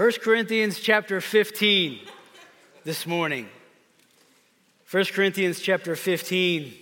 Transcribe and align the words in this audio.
1 0.00 0.12
Corinthians 0.22 0.80
chapter 0.80 1.20
15 1.20 2.00
this 2.84 3.06
morning. 3.06 3.46
1 4.90 5.04
Corinthians 5.12 5.60
chapter 5.60 5.94
15. 5.94 6.72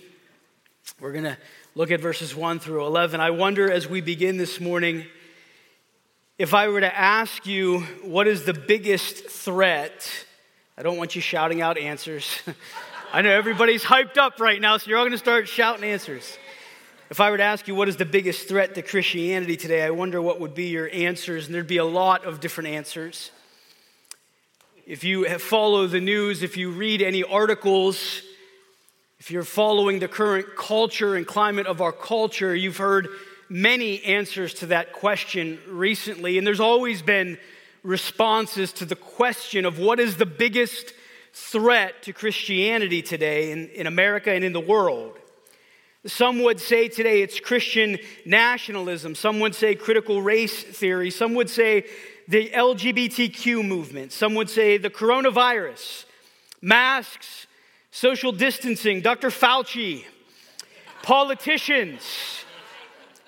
We're 1.01 1.11
going 1.11 1.25
to 1.25 1.37
look 1.75 1.91
at 1.91 1.99
verses 1.99 2.33
1 2.33 2.59
through 2.59 2.85
11. 2.85 3.19
I 3.19 3.31
wonder 3.31 3.69
as 3.69 3.89
we 3.89 3.99
begin 3.99 4.37
this 4.37 4.61
morning 4.61 5.05
if 6.37 6.53
I 6.53 6.69
were 6.69 6.79
to 6.79 6.97
ask 6.97 7.45
you 7.45 7.81
what 8.03 8.25
is 8.25 8.45
the 8.45 8.53
biggest 8.53 9.25
threat. 9.25 10.09
I 10.77 10.81
don't 10.81 10.95
want 10.95 11.13
you 11.13 11.21
shouting 11.21 11.61
out 11.61 11.77
answers. 11.77 12.41
I 13.11 13.21
know 13.21 13.31
everybody's 13.31 13.83
hyped 13.83 14.17
up 14.17 14.39
right 14.39 14.61
now, 14.61 14.77
so 14.77 14.89
you're 14.89 14.97
all 14.97 15.03
going 15.03 15.11
to 15.11 15.17
start 15.17 15.49
shouting 15.49 15.83
answers. 15.83 16.37
If 17.09 17.19
I 17.19 17.31
were 17.31 17.37
to 17.37 17.43
ask 17.43 17.67
you 17.67 17.73
what 17.73 17.89
is 17.89 17.95
the 17.95 18.05
biggest 18.05 18.47
threat 18.47 18.75
to 18.75 18.83
Christianity 18.83 19.57
today, 19.57 19.81
I 19.81 19.89
wonder 19.89 20.21
what 20.21 20.39
would 20.39 20.53
be 20.53 20.67
your 20.67 20.87
answers, 20.93 21.47
and 21.47 21.55
there'd 21.55 21.65
be 21.65 21.77
a 21.77 21.85
lot 21.85 22.23
of 22.23 22.39
different 22.39 22.69
answers. 22.69 23.31
If 24.85 25.03
you 25.03 25.27
follow 25.39 25.87
the 25.87 26.01
news, 26.01 26.43
if 26.43 26.55
you 26.55 26.69
read 26.69 27.01
any 27.01 27.23
articles, 27.23 28.21
if 29.17 29.31
you're 29.31 29.43
following 29.43 29.97
the 29.97 30.07
current 30.07 30.55
culture 30.55 31.15
and 31.15 31.25
climate 31.25 31.65
of 31.65 31.81
our 31.81 31.91
culture, 31.91 32.53
you've 32.53 32.77
heard 32.77 33.07
many 33.49 34.03
answers 34.03 34.53
to 34.55 34.67
that 34.67 34.93
question 34.93 35.57
recently, 35.67 36.37
and 36.37 36.45
there's 36.45 36.59
always 36.59 37.01
been 37.01 37.39
responses 37.81 38.71
to 38.73 38.85
the 38.85 38.95
question 38.95 39.65
of 39.65 39.79
what 39.79 39.99
is 39.99 40.17
the 40.17 40.27
biggest 40.27 40.93
threat 41.33 42.03
to 42.03 42.13
Christianity 42.13 43.01
today 43.01 43.51
in, 43.51 43.67
in 43.69 43.87
America 43.87 44.31
and 44.31 44.43
in 44.43 44.53
the 44.53 44.59
world. 44.59 45.18
Some 46.05 46.41
would 46.43 46.61
say 46.61 46.87
today 46.87 47.21
it's 47.21 47.41
Christian 47.41 47.97
nationalism. 48.25 49.15
Some 49.15 49.41
would 49.41 49.53
say 49.53 49.75
critical 49.75 50.21
race 50.21 50.63
theory. 50.63 51.11
Some 51.11 51.33
would 51.35 51.49
say 51.49 51.85
the 52.27 52.49
LGBTQ 52.51 53.67
movement. 53.67 54.13
Some 54.13 54.33
would 54.35 54.49
say 54.49 54.77
the 54.77 54.89
coronavirus, 54.89 56.05
masks, 56.61 57.47
social 57.91 58.31
distancing, 58.31 59.01
Dr. 59.01 59.29
Fauci, 59.29 60.05
politicians, 61.01 62.45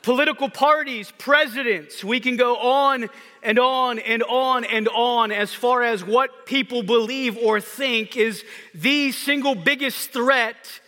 political 0.02 0.50
parties, 0.50 1.12
presidents. 1.18 2.06
We 2.06 2.22
can 2.22 2.38
go 2.38 2.56
on 2.56 3.10
and 3.44 3.60
on 3.60 4.00
and 4.00 4.24
on 4.24 4.64
and 4.64 4.88
on 4.88 5.34
as 5.34 5.54
far 5.54 5.84
as 5.84 6.06
what 6.06 6.46
people 6.46 6.84
believe 6.84 7.38
or 7.38 7.60
think 7.60 8.16
is 8.16 8.46
the 8.74 9.12
single 9.12 9.56
biggest 9.56 10.12
threat 10.12 10.81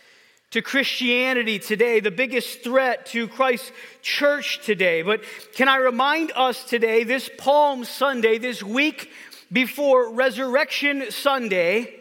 to 0.54 0.62
Christianity 0.62 1.58
today, 1.58 1.98
the 1.98 2.12
biggest 2.12 2.62
threat 2.62 3.06
to 3.06 3.26
Christ's 3.26 3.72
church 4.02 4.60
today. 4.64 5.02
But 5.02 5.24
can 5.56 5.66
I 5.66 5.78
remind 5.78 6.30
us 6.36 6.62
today, 6.62 7.02
this 7.02 7.28
Palm 7.38 7.84
Sunday, 7.84 8.38
this 8.38 8.62
week 8.62 9.10
before 9.50 10.12
Resurrection 10.12 11.10
Sunday, 11.10 11.96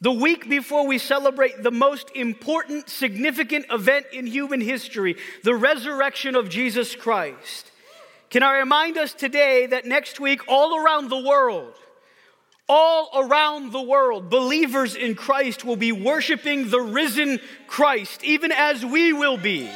the 0.00 0.12
week 0.12 0.48
before 0.48 0.86
we 0.86 0.96
celebrate 0.96 1.62
the 1.62 1.70
most 1.70 2.10
important, 2.14 2.88
significant 2.88 3.66
event 3.70 4.06
in 4.14 4.26
human 4.26 4.62
history, 4.62 5.18
the 5.44 5.54
resurrection 5.54 6.34
of 6.34 6.48
Jesus 6.48 6.96
Christ. 6.96 7.70
Can 8.30 8.42
I 8.42 8.60
remind 8.60 8.96
us 8.96 9.12
today 9.12 9.66
that 9.66 9.84
next 9.84 10.18
week, 10.18 10.40
all 10.48 10.82
around 10.82 11.10
the 11.10 11.22
world, 11.22 11.74
all 12.68 13.10
around 13.14 13.72
the 13.72 13.82
world, 13.82 14.30
believers 14.30 14.94
in 14.94 15.14
Christ 15.14 15.64
will 15.64 15.76
be 15.76 15.92
worshiping 15.92 16.70
the 16.70 16.80
risen 16.80 17.40
Christ, 17.66 18.24
even 18.24 18.52
as 18.52 18.84
we 18.84 19.12
will 19.12 19.36
be. 19.36 19.68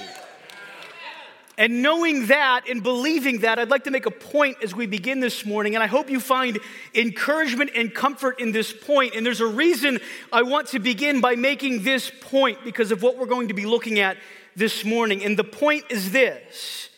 And 1.59 1.83
knowing 1.83 2.27
that 2.27 2.69
and 2.69 2.83
believing 2.83 3.41
that, 3.41 3.59
I'd 3.59 3.71
like 3.71 3.85
to 3.85 3.91
make 3.91 4.05
a 4.05 4.11
point 4.11 4.59
as 4.63 4.75
we 4.75 4.87
begin 4.87 5.21
this 5.21 5.47
morning, 5.47 5.75
and 5.75 5.83
I 5.83 5.87
hope 5.87 6.11
you 6.11 6.21
find 6.21 6.59
encouragement 6.95 7.71
and 7.75 7.95
comfort 7.95 8.41
in 8.41 8.53
this 8.53 8.75
point. 8.75 9.15
And 9.15 9.25
there's 9.25 9.41
a 9.41 9.47
reason 9.47 9.99
I 10.31 10.43
want 10.43 10.69
to 10.69 10.79
begin 10.79 11.23
by 11.23 11.35
making 11.35 11.83
this 11.83 12.13
point 12.21 12.59
because 12.63 12.93
of 12.93 13.03
what 13.03 13.17
we're 13.17 13.27
going 13.27 13.49
to 13.49 13.55
be 13.55 13.65
looking 13.65 14.01
at 14.01 14.19
this 14.55 14.85
morning. 14.85 15.25
And 15.25 15.39
the 15.39 15.45
point 15.45 15.87
is 15.89 16.13
this 16.13 16.91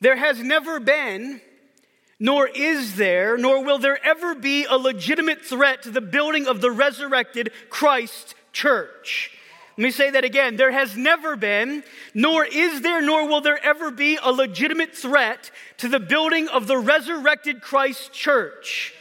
there 0.00 0.16
has 0.16 0.38
never 0.42 0.80
been 0.80 1.42
nor 2.24 2.48
is 2.48 2.96
there, 2.96 3.36
nor 3.36 3.62
will 3.62 3.76
there 3.76 4.02
ever 4.02 4.34
be 4.34 4.64
a 4.64 4.78
legitimate 4.78 5.44
threat 5.44 5.82
to 5.82 5.90
the 5.90 6.00
building 6.00 6.46
of 6.46 6.62
the 6.62 6.70
resurrected 6.70 7.52
Christ 7.68 8.34
church. 8.50 9.30
Let 9.76 9.84
me 9.84 9.90
say 9.90 10.08
that 10.08 10.24
again. 10.24 10.56
There 10.56 10.72
has 10.72 10.96
never 10.96 11.36
been, 11.36 11.84
nor 12.14 12.46
is 12.46 12.80
there, 12.80 13.02
nor 13.02 13.28
will 13.28 13.42
there 13.42 13.62
ever 13.62 13.90
be 13.90 14.16
a 14.22 14.32
legitimate 14.32 14.96
threat 14.96 15.50
to 15.76 15.88
the 15.88 16.00
building 16.00 16.48
of 16.48 16.66
the 16.66 16.78
resurrected 16.78 17.60
Christ 17.60 18.14
church. 18.14 18.94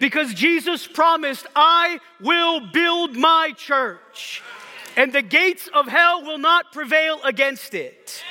Because 0.00 0.34
Jesus 0.34 0.84
promised, 0.84 1.46
I 1.54 2.00
will 2.20 2.58
build 2.72 3.14
my 3.14 3.52
church, 3.56 4.42
and 4.96 5.12
the 5.12 5.22
gates 5.22 5.68
of 5.72 5.86
hell 5.86 6.24
will 6.24 6.38
not 6.38 6.72
prevail 6.72 7.20
against 7.22 7.72
it. 7.72 8.24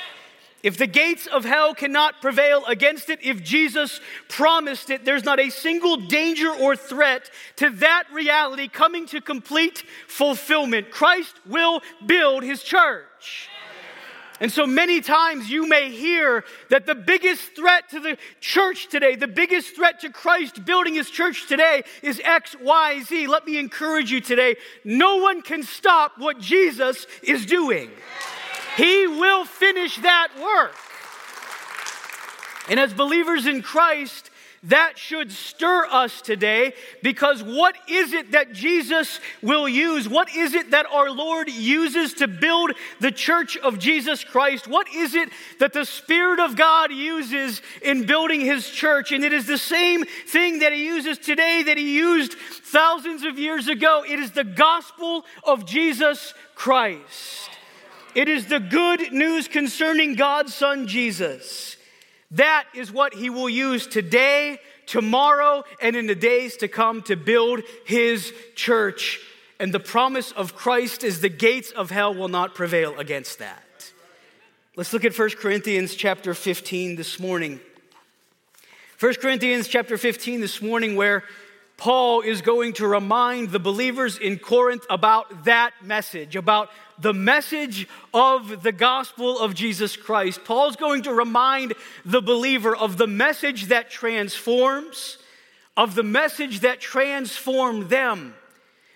If 0.64 0.78
the 0.78 0.86
gates 0.86 1.26
of 1.26 1.44
hell 1.44 1.74
cannot 1.74 2.22
prevail 2.22 2.64
against 2.66 3.10
it, 3.10 3.18
if 3.22 3.44
Jesus 3.44 4.00
promised 4.30 4.88
it, 4.88 5.04
there's 5.04 5.22
not 5.22 5.38
a 5.38 5.50
single 5.50 5.98
danger 5.98 6.50
or 6.50 6.74
threat 6.74 7.30
to 7.56 7.68
that 7.68 8.04
reality 8.10 8.68
coming 8.68 9.04
to 9.08 9.20
complete 9.20 9.84
fulfillment. 10.08 10.90
Christ 10.90 11.34
will 11.46 11.82
build 12.06 12.44
his 12.44 12.62
church. 12.62 13.50
And 14.40 14.50
so 14.50 14.66
many 14.66 15.02
times 15.02 15.50
you 15.50 15.68
may 15.68 15.90
hear 15.90 16.44
that 16.70 16.86
the 16.86 16.94
biggest 16.94 17.54
threat 17.54 17.90
to 17.90 18.00
the 18.00 18.16
church 18.40 18.88
today, 18.88 19.16
the 19.16 19.28
biggest 19.28 19.76
threat 19.76 20.00
to 20.00 20.10
Christ 20.10 20.64
building 20.64 20.94
his 20.94 21.10
church 21.10 21.46
today 21.46 21.84
is 22.02 22.22
X, 22.24 22.56
Y, 22.60 23.02
Z. 23.02 23.26
Let 23.26 23.46
me 23.46 23.58
encourage 23.58 24.10
you 24.10 24.22
today 24.22 24.56
no 24.82 25.18
one 25.18 25.42
can 25.42 25.62
stop 25.62 26.18
what 26.18 26.40
Jesus 26.40 27.06
is 27.22 27.46
doing. 27.46 27.90
He 28.76 29.06
will 29.06 29.44
finish 29.44 29.96
that 29.98 30.28
work. 30.40 30.74
And 32.68 32.80
as 32.80 32.92
believers 32.92 33.46
in 33.46 33.62
Christ, 33.62 34.30
that 34.64 34.98
should 34.98 35.30
stir 35.30 35.86
us 35.90 36.22
today 36.22 36.72
because 37.02 37.42
what 37.42 37.76
is 37.86 38.14
it 38.14 38.32
that 38.32 38.54
Jesus 38.54 39.20
will 39.42 39.68
use? 39.68 40.08
What 40.08 40.34
is 40.34 40.54
it 40.54 40.70
that 40.70 40.86
our 40.90 41.10
Lord 41.10 41.50
uses 41.50 42.14
to 42.14 42.26
build 42.26 42.72
the 42.98 43.12
church 43.12 43.58
of 43.58 43.78
Jesus 43.78 44.24
Christ? 44.24 44.66
What 44.66 44.88
is 44.88 45.14
it 45.14 45.28
that 45.60 45.74
the 45.74 45.84
Spirit 45.84 46.40
of 46.40 46.56
God 46.56 46.90
uses 46.90 47.60
in 47.82 48.06
building 48.06 48.40
his 48.40 48.70
church? 48.70 49.12
And 49.12 49.22
it 49.22 49.34
is 49.34 49.46
the 49.46 49.58
same 49.58 50.04
thing 50.04 50.60
that 50.60 50.72
he 50.72 50.86
uses 50.86 51.18
today 51.18 51.62
that 51.64 51.76
he 51.76 51.96
used 51.96 52.32
thousands 52.32 53.22
of 53.22 53.38
years 53.38 53.68
ago. 53.68 54.02
It 54.08 54.18
is 54.18 54.30
the 54.30 54.44
gospel 54.44 55.26
of 55.44 55.66
Jesus 55.66 56.32
Christ. 56.54 57.50
It 58.14 58.28
is 58.28 58.46
the 58.46 58.60
good 58.60 59.12
news 59.12 59.48
concerning 59.48 60.14
God's 60.14 60.54
Son 60.54 60.86
Jesus. 60.86 61.76
That 62.30 62.64
is 62.72 62.92
what 62.92 63.12
he 63.12 63.28
will 63.28 63.48
use 63.48 63.88
today, 63.88 64.60
tomorrow, 64.86 65.64
and 65.82 65.96
in 65.96 66.06
the 66.06 66.14
days 66.14 66.56
to 66.58 66.68
come 66.68 67.02
to 67.02 67.16
build 67.16 67.62
his 67.84 68.32
church. 68.54 69.20
And 69.58 69.74
the 69.74 69.80
promise 69.80 70.30
of 70.32 70.54
Christ 70.54 71.02
is 71.02 71.20
the 71.20 71.28
gates 71.28 71.72
of 71.72 71.90
hell 71.90 72.14
will 72.14 72.28
not 72.28 72.54
prevail 72.54 72.96
against 72.98 73.40
that. 73.40 73.62
Let's 74.76 74.92
look 74.92 75.04
at 75.04 75.16
1 75.16 75.30
Corinthians 75.30 75.94
chapter 75.94 76.34
15 76.34 76.94
this 76.96 77.18
morning. 77.18 77.58
1 79.00 79.14
Corinthians 79.14 79.66
chapter 79.66 79.98
15 79.98 80.40
this 80.40 80.62
morning, 80.62 80.94
where 80.94 81.24
Paul 81.76 82.20
is 82.20 82.42
going 82.42 82.74
to 82.74 82.86
remind 82.86 83.50
the 83.50 83.58
believers 83.58 84.18
in 84.18 84.38
Corinth 84.38 84.86
about 84.88 85.44
that 85.44 85.72
message, 85.82 86.36
about 86.36 86.70
the 86.98 87.14
message 87.14 87.88
of 88.12 88.62
the 88.62 88.72
gospel 88.72 89.38
of 89.38 89.54
Jesus 89.54 89.96
Christ. 89.96 90.44
Paul's 90.44 90.76
going 90.76 91.02
to 91.02 91.12
remind 91.12 91.74
the 92.04 92.22
believer 92.22 92.74
of 92.74 92.96
the 92.96 93.06
message 93.06 93.66
that 93.66 93.90
transforms, 93.90 95.18
of 95.76 95.94
the 95.94 96.02
message 96.02 96.60
that 96.60 96.80
transformed 96.80 97.88
them. 97.88 98.34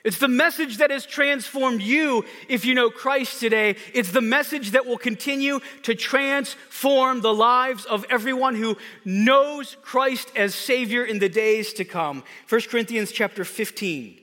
It's 0.05 0.19
the 0.19 0.28
message 0.28 0.78
that 0.78 0.90
has 0.90 1.05
transformed 1.05 1.82
you 1.82 2.25
if 2.49 2.64
you 2.64 2.75
know 2.75 2.88
Christ 2.88 3.40
today. 3.40 3.76
It's 3.93 4.12
the 4.12 4.20
message 4.20 4.70
that 4.70 4.87
will 4.87 4.96
continue 4.96 5.61
to 5.82 5.94
transform 5.94 7.20
the 7.20 7.34
lives 7.34 7.84
of 7.84 8.06
everyone 8.08 8.55
who 8.55 8.78
knows 9.05 9.76
Christ 9.82 10.32
as 10.37 10.55
Savior 10.55 11.05
in 11.05 11.19
the 11.19 11.28
days 11.28 11.73
to 11.75 11.84
come. 11.84 12.23
1 12.49 12.61
Corinthians 12.70 13.12
chapter 13.12 13.44
15, 13.44 14.19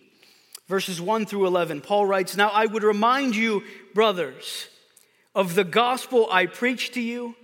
verses 0.67 0.99
1 0.99 1.25
through 1.25 1.47
11. 1.47 1.81
Paul 1.81 2.05
writes, 2.05 2.35
Now 2.35 2.49
I 2.49 2.65
would 2.65 2.83
remind 2.83 3.35
you, 3.35 3.63
brothers, 3.93 4.67
of 5.33 5.55
the 5.55 5.63
gospel 5.63 6.27
I 6.31 6.45
preached 6.45 6.93
to 6.95 7.01
you 7.01 7.35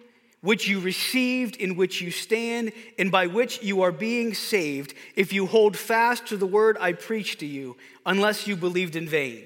which 0.41 0.67
you 0.67 0.79
received, 0.79 1.55
in 1.55 1.75
which 1.75 2.01
you 2.01 2.09
stand, 2.09 2.71
and 2.97 3.11
by 3.11 3.27
which 3.27 3.61
you 3.61 3.83
are 3.83 3.91
being 3.91 4.33
saved, 4.33 4.93
if 5.15 5.31
you 5.31 5.45
hold 5.45 5.77
fast 5.77 6.27
to 6.27 6.37
the 6.37 6.47
word 6.47 6.77
I 6.79 6.93
preached 6.93 7.39
to 7.39 7.45
you, 7.45 7.77
unless 8.05 8.47
you 8.47 8.55
believed 8.55 8.95
in 8.95 9.07
vain. 9.07 9.43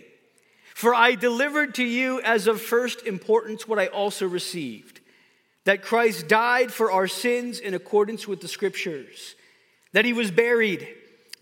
For 0.74 0.96
I 0.96 1.16
delivered 1.16 1.76
to 1.76 1.84
you 1.84 2.22
as 2.22 2.48
of 2.48 2.62
first 2.62 3.06
importance 3.06 3.68
what 3.68 3.80
I 3.80 3.88
also 3.88 4.28
received 4.28 5.02
that 5.66 5.82
Christ 5.82 6.28
died 6.28 6.72
for 6.72 6.92
our 6.92 7.08
sins 7.08 7.60
in 7.60 7.74
accordance 7.74 8.28
with 8.28 8.40
the 8.40 8.48
scriptures 8.48 9.36
that 9.94 10.06
he 10.06 10.14
was 10.14 10.30
buried, 10.30 10.88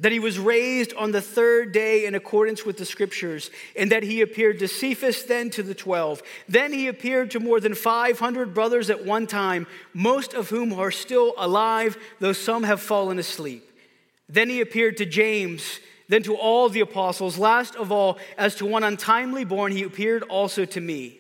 that 0.03 0.11
he 0.11 0.19
was 0.19 0.37
raised 0.37 0.93
on 0.95 1.13
the 1.13 1.21
third 1.21 1.71
day 1.71 2.05
in 2.05 2.13
accordance 2.13 2.65
with 2.65 2.75
the 2.75 2.83
scriptures, 2.85 3.49
and 3.73 3.89
that 3.89 4.03
he 4.03 4.19
appeared 4.19 4.59
to 4.59 4.67
Cephas, 4.67 5.23
then 5.23 5.49
to 5.51 5.63
the 5.63 5.73
twelve. 5.73 6.21
Then 6.49 6.73
he 6.73 6.89
appeared 6.89 7.31
to 7.31 7.39
more 7.39 7.61
than 7.61 7.73
500 7.73 8.53
brothers 8.53 8.89
at 8.89 9.05
one 9.05 9.27
time, 9.27 9.65
most 9.93 10.33
of 10.33 10.49
whom 10.49 10.73
are 10.73 10.91
still 10.91 11.33
alive, 11.37 11.97
though 12.19 12.33
some 12.33 12.63
have 12.63 12.81
fallen 12.81 13.17
asleep. 13.17 13.63
Then 14.27 14.49
he 14.49 14.59
appeared 14.59 14.97
to 14.97 15.05
James, 15.05 15.79
then 16.09 16.21
to 16.23 16.35
all 16.35 16.67
the 16.67 16.81
apostles. 16.81 17.37
Last 17.37 17.73
of 17.77 17.89
all, 17.89 18.17
as 18.37 18.55
to 18.55 18.65
one 18.65 18.83
untimely 18.83 19.45
born, 19.45 19.71
he 19.71 19.83
appeared 19.83 20.23
also 20.23 20.65
to 20.65 20.81
me. 20.81 21.17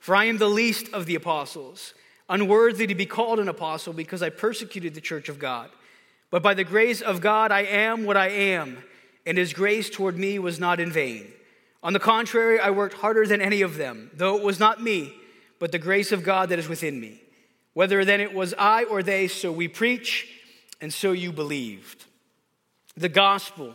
For 0.00 0.16
I 0.16 0.24
am 0.24 0.38
the 0.38 0.48
least 0.48 0.88
of 0.94 1.04
the 1.04 1.16
apostles, 1.16 1.92
unworthy 2.30 2.86
to 2.86 2.94
be 2.94 3.04
called 3.04 3.40
an 3.40 3.48
apostle 3.50 3.92
because 3.92 4.22
I 4.22 4.30
persecuted 4.30 4.94
the 4.94 5.02
church 5.02 5.28
of 5.28 5.38
God. 5.38 5.68
But 6.32 6.42
by 6.42 6.54
the 6.54 6.64
grace 6.64 7.02
of 7.02 7.20
God, 7.20 7.52
I 7.52 7.60
am 7.60 8.04
what 8.04 8.16
I 8.16 8.28
am, 8.30 8.78
and 9.26 9.36
his 9.36 9.52
grace 9.52 9.90
toward 9.90 10.16
me 10.16 10.38
was 10.38 10.58
not 10.58 10.80
in 10.80 10.90
vain. 10.90 11.30
On 11.82 11.92
the 11.92 12.00
contrary, 12.00 12.58
I 12.58 12.70
worked 12.70 12.94
harder 12.94 13.26
than 13.26 13.42
any 13.42 13.60
of 13.60 13.76
them, 13.76 14.10
though 14.14 14.38
it 14.38 14.42
was 14.42 14.58
not 14.58 14.82
me, 14.82 15.14
but 15.58 15.72
the 15.72 15.78
grace 15.78 16.10
of 16.10 16.24
God 16.24 16.48
that 16.48 16.58
is 16.58 16.70
within 16.70 16.98
me. 16.98 17.20
Whether 17.74 18.02
then 18.06 18.22
it 18.22 18.32
was 18.32 18.54
I 18.58 18.84
or 18.84 19.02
they, 19.02 19.28
so 19.28 19.52
we 19.52 19.68
preach, 19.68 20.26
and 20.80 20.90
so 20.90 21.12
you 21.12 21.32
believed. 21.32 22.06
The 22.96 23.10
gospel, 23.10 23.74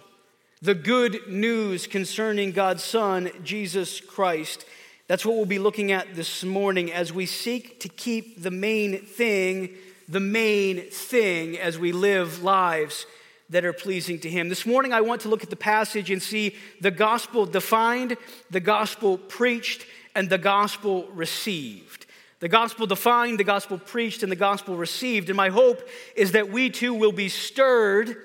the 0.59 0.73
good 0.73 1.27
news 1.27 1.85
concerning 1.85 2.53
God's 2.53 2.83
Son, 2.83 3.29
Jesus 3.43 4.01
Christ. 4.01 4.65
That's 5.05 5.23
what 5.23 5.35
we'll 5.35 5.45
be 5.45 5.59
looking 5.59 5.91
at 5.91 6.15
this 6.15 6.43
morning 6.43 6.91
as 6.91 7.13
we 7.13 7.27
seek 7.27 7.79
to 7.81 7.87
keep 7.87 8.41
the 8.41 8.49
main 8.49 8.97
thing 9.05 9.75
the 10.07 10.19
main 10.19 10.89
thing 10.89 11.57
as 11.57 11.77
we 11.77 11.91
live 11.91 12.41
lives 12.41 13.05
that 13.49 13.65
are 13.65 13.73
pleasing 13.73 14.19
to 14.19 14.29
Him. 14.29 14.49
This 14.49 14.65
morning, 14.65 14.93
I 14.93 15.01
want 15.01 15.21
to 15.21 15.29
look 15.29 15.43
at 15.43 15.49
the 15.49 15.55
passage 15.55 16.11
and 16.11 16.21
see 16.21 16.55
the 16.81 16.91
gospel 16.91 17.45
defined, 17.45 18.17
the 18.49 18.59
gospel 18.59 19.17
preached, 19.17 19.85
and 20.15 20.29
the 20.29 20.37
gospel 20.37 21.07
received. 21.13 22.05
The 22.39 22.49
gospel 22.49 22.87
defined, 22.87 23.39
the 23.39 23.43
gospel 23.43 23.77
preached, 23.77 24.23
and 24.23 24.31
the 24.31 24.37
gospel 24.37 24.77
received. 24.77 25.29
And 25.29 25.37
my 25.37 25.49
hope 25.49 25.87
is 26.15 26.33
that 26.33 26.49
we 26.49 26.69
too 26.69 26.93
will 26.93 27.11
be 27.11 27.29
stirred 27.29 28.15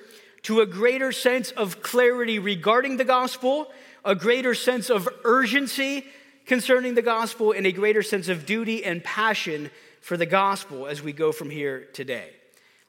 to 0.42 0.60
a 0.60 0.66
greater 0.66 1.12
sense 1.12 1.50
of 1.52 1.82
clarity 1.82 2.38
regarding 2.38 2.96
the 2.96 3.04
gospel, 3.04 3.72
a 4.04 4.14
greater 4.14 4.54
sense 4.54 4.90
of 4.90 5.08
urgency 5.24 6.04
concerning 6.46 6.94
the 6.94 7.02
gospel, 7.02 7.52
and 7.52 7.66
a 7.66 7.72
greater 7.72 8.02
sense 8.02 8.28
of 8.28 8.44
duty 8.44 8.84
and 8.84 9.02
passion 9.02 9.70
for 10.02 10.16
the 10.16 10.26
gospel 10.26 10.86
as 10.86 11.02
we 11.02 11.12
go 11.12 11.32
from 11.32 11.48
here 11.48 11.88
today. 11.94 12.30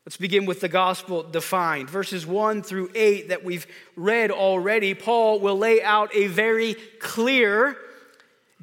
Let's 0.06 0.18
begin 0.18 0.46
with 0.46 0.60
the 0.60 0.68
gospel 0.68 1.24
defined. 1.24 1.90
Verses 1.90 2.28
1 2.28 2.62
through 2.62 2.90
8 2.94 3.30
that 3.30 3.46
we've 3.46 3.66
read 3.96 4.32
already, 4.32 4.94
Paul 4.94 5.40
will 5.40 5.58
lay 5.58 5.82
out 5.82 6.14
a 6.14 6.28
very 6.28 6.74
clear 7.00 7.78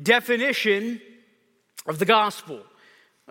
definition 0.02 1.00
of 1.87 1.99
the 1.99 2.05
gospel. 2.05 2.61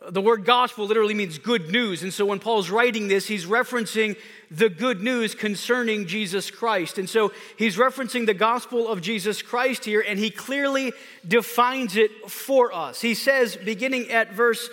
The 0.09 0.21
word 0.21 0.45
gospel 0.45 0.85
literally 0.85 1.13
means 1.13 1.37
good 1.37 1.71
news. 1.71 2.01
And 2.01 2.13
so 2.13 2.25
when 2.25 2.39
Paul's 2.39 2.69
writing 2.69 3.09
this, 3.09 3.27
he's 3.27 3.45
referencing 3.45 4.15
the 4.49 4.69
good 4.69 5.01
news 5.01 5.35
concerning 5.35 6.07
Jesus 6.07 6.49
Christ. 6.49 6.97
And 6.97 7.09
so 7.09 7.33
he's 7.57 7.75
referencing 7.75 8.25
the 8.25 8.33
gospel 8.33 8.87
of 8.87 9.01
Jesus 9.01 9.41
Christ 9.41 9.83
here, 9.83 10.03
and 10.07 10.17
he 10.17 10.29
clearly 10.29 10.93
defines 11.27 11.97
it 11.97 12.29
for 12.29 12.73
us. 12.73 13.01
He 13.01 13.13
says, 13.13 13.57
beginning 13.57 14.09
at 14.09 14.31
verse 14.31 14.69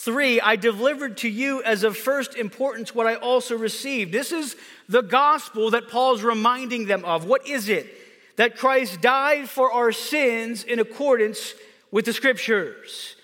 Three, 0.00 0.40
I 0.40 0.54
delivered 0.54 1.16
to 1.18 1.28
you 1.28 1.60
as 1.64 1.82
of 1.82 1.96
first 1.96 2.36
importance 2.36 2.94
what 2.94 3.08
I 3.08 3.16
also 3.16 3.58
received. 3.58 4.12
This 4.12 4.30
is 4.30 4.54
the 4.88 5.00
gospel 5.00 5.70
that 5.70 5.88
Paul's 5.88 6.22
reminding 6.22 6.86
them 6.86 7.04
of. 7.04 7.24
What 7.24 7.48
is 7.48 7.68
it? 7.68 7.88
That 8.36 8.56
Christ 8.56 9.00
died 9.00 9.48
for 9.48 9.72
our 9.72 9.90
sins 9.90 10.62
in 10.62 10.78
accordance 10.78 11.52
with 11.90 12.04
the 12.04 12.12
scriptures. 12.12 13.16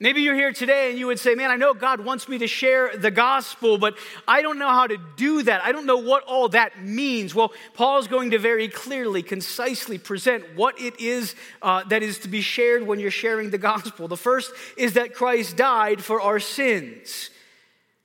Maybe 0.00 0.22
you're 0.22 0.36
here 0.36 0.52
today 0.52 0.90
and 0.90 0.98
you 0.98 1.08
would 1.08 1.18
say, 1.18 1.34
Man, 1.34 1.50
I 1.50 1.56
know 1.56 1.74
God 1.74 2.04
wants 2.04 2.28
me 2.28 2.38
to 2.38 2.46
share 2.46 2.96
the 2.96 3.10
gospel, 3.10 3.78
but 3.78 3.98
I 4.28 4.42
don't 4.42 4.58
know 4.58 4.68
how 4.68 4.86
to 4.86 4.96
do 5.16 5.42
that. 5.42 5.64
I 5.64 5.72
don't 5.72 5.86
know 5.86 5.96
what 5.96 6.22
all 6.22 6.48
that 6.50 6.84
means. 6.84 7.34
Well, 7.34 7.52
Paul's 7.74 8.06
going 8.06 8.30
to 8.30 8.38
very 8.38 8.68
clearly, 8.68 9.24
concisely 9.24 9.98
present 9.98 10.44
what 10.54 10.80
it 10.80 11.00
is 11.00 11.34
uh, 11.62 11.82
that 11.88 12.04
is 12.04 12.20
to 12.20 12.28
be 12.28 12.42
shared 12.42 12.86
when 12.86 13.00
you're 13.00 13.10
sharing 13.10 13.50
the 13.50 13.58
gospel. 13.58 14.06
The 14.06 14.16
first 14.16 14.52
is 14.76 14.92
that 14.92 15.14
Christ 15.14 15.56
died 15.56 16.02
for 16.02 16.20
our 16.20 16.38
sins. 16.38 17.30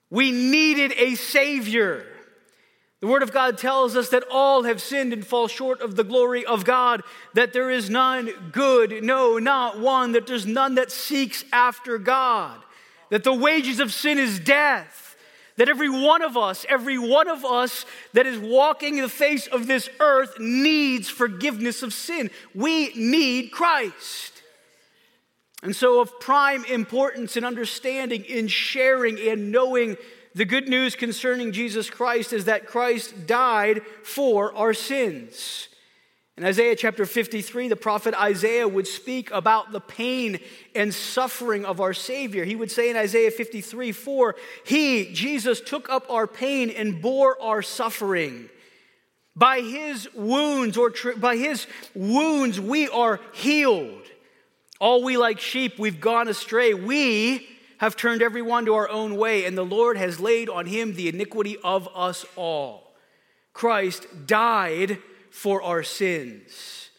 We 0.10 0.32
needed 0.32 0.94
a 0.98 1.14
Savior. 1.14 2.08
The 3.04 3.10
Word 3.10 3.22
of 3.22 3.34
God 3.34 3.58
tells 3.58 3.98
us 3.98 4.08
that 4.12 4.24
all 4.32 4.64
have 4.64 4.82
sinned 4.82 5.12
and 5.12 5.28
fall 5.28 5.50
short 5.50 5.82
of 5.82 5.98
the 5.98 6.06
glory 6.06 6.46
of 6.46 6.64
God, 6.64 7.02
that 7.34 7.52
there 7.52 7.70
is 7.70 7.90
none 7.90 8.30
good, 8.54 9.04
no, 9.04 9.38
not 9.38 9.78
one, 9.78 10.14
that 10.14 10.26
there's 10.26 10.46
none 10.46 10.76
that 10.76 10.90
seeks 10.90 11.44
after 11.52 11.98
God, 11.98 12.64
that 13.10 13.26
the 13.26 13.34
wages 13.34 13.82
of 13.82 13.92
sin 13.92 14.18
is 14.18 14.40
death, 14.40 15.18
that 15.58 15.68
every 15.68 15.90
one 15.90 16.22
of 16.22 16.38
us, 16.38 16.66
every 16.70 16.98
one 16.98 17.28
of 17.28 17.44
us 17.44 17.86
that 18.14 18.26
is 18.26 18.40
walking 18.40 18.96
the 18.96 19.10
face 19.10 19.48
of 19.48 19.68
this 19.68 19.90
earth 20.00 20.40
needs 20.40 21.10
forgiveness 21.10 21.84
of 21.84 21.94
sin. 21.94 22.32
We 22.56 22.94
need 22.96 23.52
Christ. 23.52 24.32
And 25.62 25.76
so, 25.76 26.00
of 26.00 26.22
prime 26.22 26.64
importance 26.64 27.36
in 27.36 27.44
understanding, 27.44 28.24
in 28.24 28.48
sharing, 28.48 29.20
and 29.20 29.52
knowing 29.52 29.98
the 30.36 30.46
good 30.46 30.68
news 30.68 30.96
concerning 30.96 31.52
Jesus 31.52 31.90
Christ 31.90 32.34
is 32.34 32.46
that 32.46 32.66
Christ 32.66 33.28
died 33.28 33.84
for 34.04 34.56
our 34.56 34.74
sins. 34.74 35.68
In 36.36 36.44
Isaiah 36.44 36.76
chapter 36.76 37.06
53, 37.06 37.68
the 37.68 37.76
prophet 37.76 38.16
Isaiah 38.20 38.68
would 38.68 38.88
speak 38.88 39.30
about 39.30 39.72
the 39.72 39.80
pain 39.80 40.40
and 40.74 40.92
suffering 40.92 41.64
of 41.64 41.80
our 41.80 41.94
Savior. 41.94 42.44
He 42.44 42.56
would 42.56 42.72
say 42.72 42.90
in 42.90 42.98
Isaiah 42.98 43.30
53 43.30 43.92
4, 43.92 44.36
He, 44.66 45.14
Jesus, 45.14 45.62
took 45.62 45.90
up 45.90 46.10
our 46.10 46.26
pain 46.26 46.72
and 46.72 47.00
bore 47.00 47.40
our 47.40 47.62
suffering. 47.62 48.50
By 49.36 49.62
his 49.62 50.12
wounds, 50.14 50.78
or 50.78 50.90
tri- 50.90 51.16
by 51.16 51.38
his 51.38 51.68
wounds, 51.94 52.60
we 52.60 52.88
are 52.88 53.20
healed. 53.34 54.02
All 54.80 55.04
we 55.04 55.18
like 55.18 55.40
sheep, 55.40 55.78
we've 55.78 56.02
gone 56.02 56.28
astray. 56.28 56.74
We 56.74 57.48
have 57.80 57.96
turned 57.96 58.22
everyone 58.22 58.66
to 58.66 58.74
our 58.76 58.90
own 58.90 59.16
way, 59.18 59.46
and 59.46 59.58
the 59.58 59.66
Lord 59.66 59.98
has 59.98 60.20
laid 60.20 60.50
on 60.50 60.66
him 60.66 60.96
the 60.96 61.10
iniquity 61.10 61.58
of 61.64 61.90
us 61.96 62.26
all. 62.36 62.94
Christ 63.54 64.06
died 64.26 65.00
for 65.32 65.62
our 65.62 65.84
sins. 65.84 66.90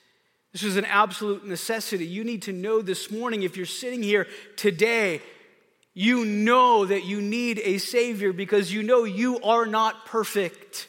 This 0.52 0.62
is 0.62 0.76
an 0.76 0.85
absolute 0.85 1.47
necessity. 1.47 2.07
You 2.07 2.23
need 2.23 2.43
to 2.43 2.52
know 2.52 2.81
this 2.81 3.11
morning, 3.11 3.43
if 3.43 3.57
you're 3.57 3.66
sitting 3.66 4.02
here 4.02 4.28
today, 4.57 5.21
you 5.95 6.25
know 6.25 6.85
that 6.85 7.04
you 7.04 7.21
need 7.21 7.61
a 7.64 7.78
Savior 7.78 8.33
because 8.33 8.73
you 8.73 8.83
know 8.83 9.04
you 9.04 9.40
are 9.43 9.66
not 9.66 10.07
perfect. 10.07 10.88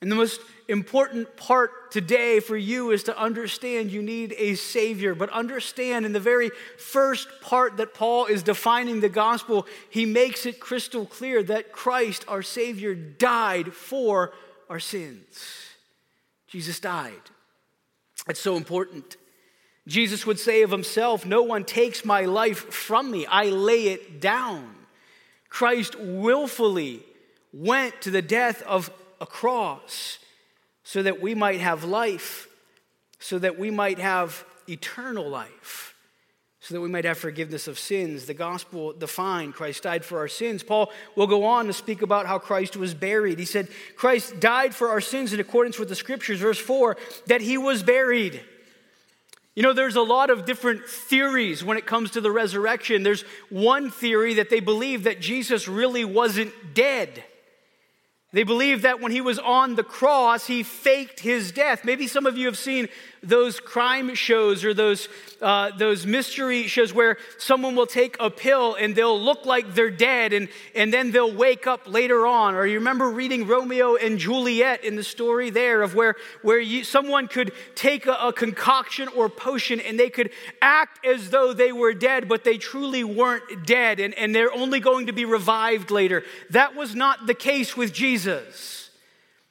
And 0.00 0.10
the 0.10 0.16
most 0.16 0.40
important 0.68 1.36
part 1.36 1.90
today 1.90 2.40
for 2.40 2.56
you 2.56 2.90
is 2.90 3.04
to 3.04 3.18
understand 3.18 3.90
you 3.90 4.02
need 4.02 4.34
a 4.38 4.54
Savior. 4.54 5.14
But 5.14 5.30
understand 5.30 6.06
in 6.06 6.12
the 6.12 6.20
very 6.20 6.50
first 6.78 7.28
part 7.40 7.76
that 7.76 7.94
Paul 7.94 8.26
is 8.26 8.42
defining 8.42 9.00
the 9.00 9.08
gospel, 9.08 9.66
he 9.90 10.06
makes 10.06 10.46
it 10.46 10.60
crystal 10.60 11.06
clear 11.06 11.42
that 11.44 11.72
Christ, 11.72 12.24
our 12.28 12.42
Savior, 12.42 12.94
died 12.94 13.72
for 13.72 14.32
our 14.70 14.80
sins. 14.80 15.44
Jesus 16.46 16.80
died. 16.80 17.12
That's 18.26 18.40
so 18.40 18.56
important. 18.56 19.16
Jesus 19.86 20.24
would 20.24 20.38
say 20.38 20.62
of 20.62 20.70
himself, 20.70 21.26
No 21.26 21.42
one 21.42 21.64
takes 21.64 22.04
my 22.04 22.22
life 22.22 22.72
from 22.72 23.10
me, 23.10 23.26
I 23.26 23.46
lay 23.46 23.88
it 23.88 24.20
down. 24.20 24.74
Christ 25.48 25.94
willfully 26.00 27.02
went 27.52 28.00
to 28.02 28.10
the 28.10 28.22
death 28.22 28.62
of 28.62 28.90
a 29.20 29.26
cross 29.26 30.18
so 30.84 31.02
that 31.02 31.20
we 31.20 31.34
might 31.34 31.60
have 31.60 31.82
life, 31.82 32.46
so 33.18 33.38
that 33.38 33.58
we 33.58 33.70
might 33.70 33.98
have 33.98 34.44
eternal 34.68 35.28
life, 35.28 35.94
so 36.60 36.74
that 36.74 36.80
we 36.80 36.88
might 36.88 37.06
have 37.06 37.18
forgiveness 37.18 37.66
of 37.66 37.78
sins. 37.78 38.26
The 38.26 38.34
gospel 38.34 38.92
defined 38.92 39.54
Christ 39.54 39.82
died 39.82 40.04
for 40.04 40.18
our 40.18 40.28
sins. 40.28 40.62
Paul 40.62 40.92
will 41.16 41.26
go 41.26 41.44
on 41.44 41.66
to 41.66 41.72
speak 41.72 42.02
about 42.02 42.26
how 42.26 42.38
Christ 42.38 42.76
was 42.76 42.94
buried. 42.94 43.38
He 43.38 43.44
said, 43.46 43.68
Christ 43.96 44.40
died 44.40 44.74
for 44.74 44.90
our 44.90 45.00
sins 45.00 45.32
in 45.32 45.40
accordance 45.40 45.78
with 45.78 45.88
the 45.88 45.96
scriptures, 45.96 46.40
verse 46.40 46.58
4, 46.58 46.96
that 47.26 47.40
he 47.40 47.58
was 47.58 47.82
buried. 47.82 48.42
You 49.54 49.62
know, 49.62 49.72
there's 49.72 49.96
a 49.96 50.02
lot 50.02 50.30
of 50.30 50.44
different 50.44 50.84
theories 50.84 51.64
when 51.64 51.78
it 51.78 51.86
comes 51.86 52.10
to 52.12 52.20
the 52.20 52.30
resurrection. 52.30 53.04
There's 53.04 53.22
one 53.48 53.90
theory 53.90 54.34
that 54.34 54.50
they 54.50 54.60
believe 54.60 55.04
that 55.04 55.20
Jesus 55.20 55.68
really 55.68 56.04
wasn't 56.04 56.52
dead 56.74 57.24
They 58.34 58.42
believe 58.42 58.82
that 58.82 59.00
when 59.00 59.12
he 59.12 59.20
was 59.20 59.38
on 59.38 59.76
the 59.76 59.84
cross, 59.84 60.48
he 60.48 60.64
faked 60.64 61.20
his 61.20 61.52
death. 61.52 61.84
Maybe 61.84 62.08
some 62.08 62.26
of 62.26 62.36
you 62.36 62.46
have 62.46 62.58
seen 62.58 62.88
those 63.22 63.60
crime 63.60 64.14
shows 64.16 64.64
or 64.64 64.74
those, 64.74 65.08
uh, 65.40 65.70
those 65.78 66.04
mystery 66.04 66.66
shows 66.66 66.92
where 66.92 67.16
someone 67.38 67.76
will 67.76 67.86
take 67.86 68.16
a 68.18 68.28
pill 68.30 68.74
and 68.74 68.96
they'll 68.96 69.18
look 69.20 69.46
like 69.46 69.74
they're 69.74 69.88
dead 69.88 70.32
and, 70.32 70.48
and 70.74 70.92
then 70.92 71.12
they'll 71.12 71.32
wake 71.32 71.68
up 71.68 71.82
later 71.86 72.26
on. 72.26 72.56
Or 72.56 72.66
you 72.66 72.78
remember 72.78 73.08
reading 73.08 73.46
Romeo 73.46 73.94
and 73.94 74.18
Juliet 74.18 74.82
in 74.82 74.96
the 74.96 75.04
story 75.04 75.50
there 75.50 75.82
of 75.82 75.94
where, 75.94 76.16
where 76.42 76.58
you, 76.58 76.82
someone 76.82 77.28
could 77.28 77.52
take 77.76 78.06
a, 78.06 78.14
a 78.14 78.32
concoction 78.32 79.06
or 79.16 79.28
potion 79.28 79.78
and 79.78 79.98
they 79.98 80.10
could 80.10 80.30
act 80.60 81.06
as 81.06 81.30
though 81.30 81.52
they 81.52 81.70
were 81.70 81.94
dead, 81.94 82.28
but 82.28 82.42
they 82.42 82.58
truly 82.58 83.04
weren't 83.04 83.64
dead 83.64 84.00
and, 84.00 84.12
and 84.14 84.34
they're 84.34 84.52
only 84.52 84.80
going 84.80 85.06
to 85.06 85.12
be 85.12 85.24
revived 85.24 85.92
later. 85.92 86.24
That 86.50 86.74
was 86.74 86.96
not 86.96 87.28
the 87.28 87.34
case 87.34 87.76
with 87.76 87.92
Jesus. 87.92 88.23
Jesus. 88.24 88.90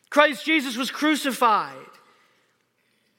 Christ 0.10 0.46
Jesus 0.46 0.76
was 0.78 0.90
crucified. 0.92 1.76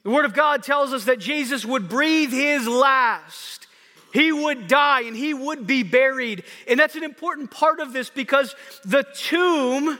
The 0.03 0.09
Word 0.09 0.25
of 0.25 0.33
God 0.33 0.63
tells 0.63 0.93
us 0.93 1.05
that 1.05 1.19
Jesus 1.19 1.65
would 1.65 1.89
breathe 1.89 2.31
his 2.31 2.67
last. 2.67 3.67
He 4.13 4.31
would 4.31 4.67
die 4.67 5.01
and 5.01 5.15
he 5.15 5.33
would 5.33 5.65
be 5.65 5.83
buried. 5.83 6.43
And 6.67 6.79
that's 6.79 6.95
an 6.95 7.03
important 7.03 7.51
part 7.51 7.79
of 7.79 7.91
this 7.91 8.09
because 8.09 8.55
the 8.83 9.03
tomb 9.03 9.97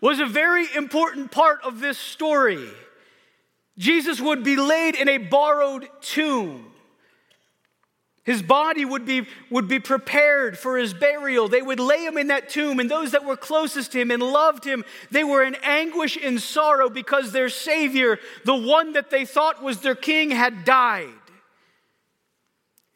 was 0.00 0.20
a 0.20 0.26
very 0.26 0.66
important 0.74 1.30
part 1.30 1.60
of 1.64 1.80
this 1.80 1.98
story. 1.98 2.68
Jesus 3.78 4.20
would 4.20 4.42
be 4.42 4.56
laid 4.56 4.94
in 4.96 5.08
a 5.08 5.18
borrowed 5.18 5.88
tomb. 6.00 6.73
His 8.24 8.40
body 8.40 8.86
would 8.86 9.04
be, 9.04 9.26
would 9.50 9.68
be 9.68 9.78
prepared 9.78 10.58
for 10.58 10.78
his 10.78 10.94
burial. 10.94 11.46
They 11.46 11.60
would 11.60 11.78
lay 11.78 12.06
him 12.06 12.16
in 12.16 12.28
that 12.28 12.48
tomb, 12.48 12.80
and 12.80 12.90
those 12.90 13.12
that 13.12 13.24
were 13.24 13.36
closest 13.36 13.92
to 13.92 14.00
him 14.00 14.10
and 14.10 14.22
loved 14.22 14.64
him, 14.64 14.82
they 15.10 15.24
were 15.24 15.44
in 15.44 15.56
anguish 15.62 16.16
and 16.22 16.40
sorrow 16.40 16.88
because 16.88 17.32
their 17.32 17.50
Savior, 17.50 18.18
the 18.46 18.56
one 18.56 18.94
that 18.94 19.10
they 19.10 19.26
thought 19.26 19.62
was 19.62 19.80
their 19.80 19.94
king, 19.94 20.30
had 20.30 20.64
died. 20.64 21.12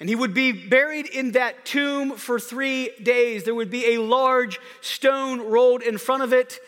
And 0.00 0.08
he 0.08 0.14
would 0.14 0.32
be 0.32 0.52
buried 0.52 1.06
in 1.06 1.32
that 1.32 1.66
tomb 1.66 2.16
for 2.16 2.40
three 2.40 2.90
days. 3.02 3.44
There 3.44 3.54
would 3.54 3.70
be 3.70 3.94
a 3.94 4.00
large 4.00 4.58
stone 4.80 5.40
rolled 5.40 5.82
in 5.82 5.98
front 5.98 6.22
of 6.22 6.32
it, 6.32 6.58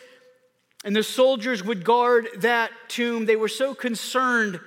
and 0.83 0.95
the 0.95 1.01
soldiers 1.01 1.63
would 1.63 1.83
guard 1.83 2.27
that 2.37 2.71
tomb. 2.89 3.25
They 3.25 3.35
were 3.35 3.47
so 3.47 3.73
concerned 3.73 4.59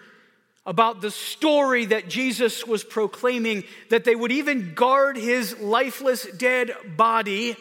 about 0.66 1.00
the 1.00 1.11
story 1.11 1.87
that 1.87 2.09
Jesus 2.09 2.66
was 2.66 2.83
proclaiming, 2.83 3.64
that 3.90 4.04
they 4.04 4.14
would 4.14 4.33
even 4.33 4.75
guard 4.75 5.16
his 5.16 5.59
lifeless, 5.59 6.26
dead 6.38 6.73
body 6.97 7.56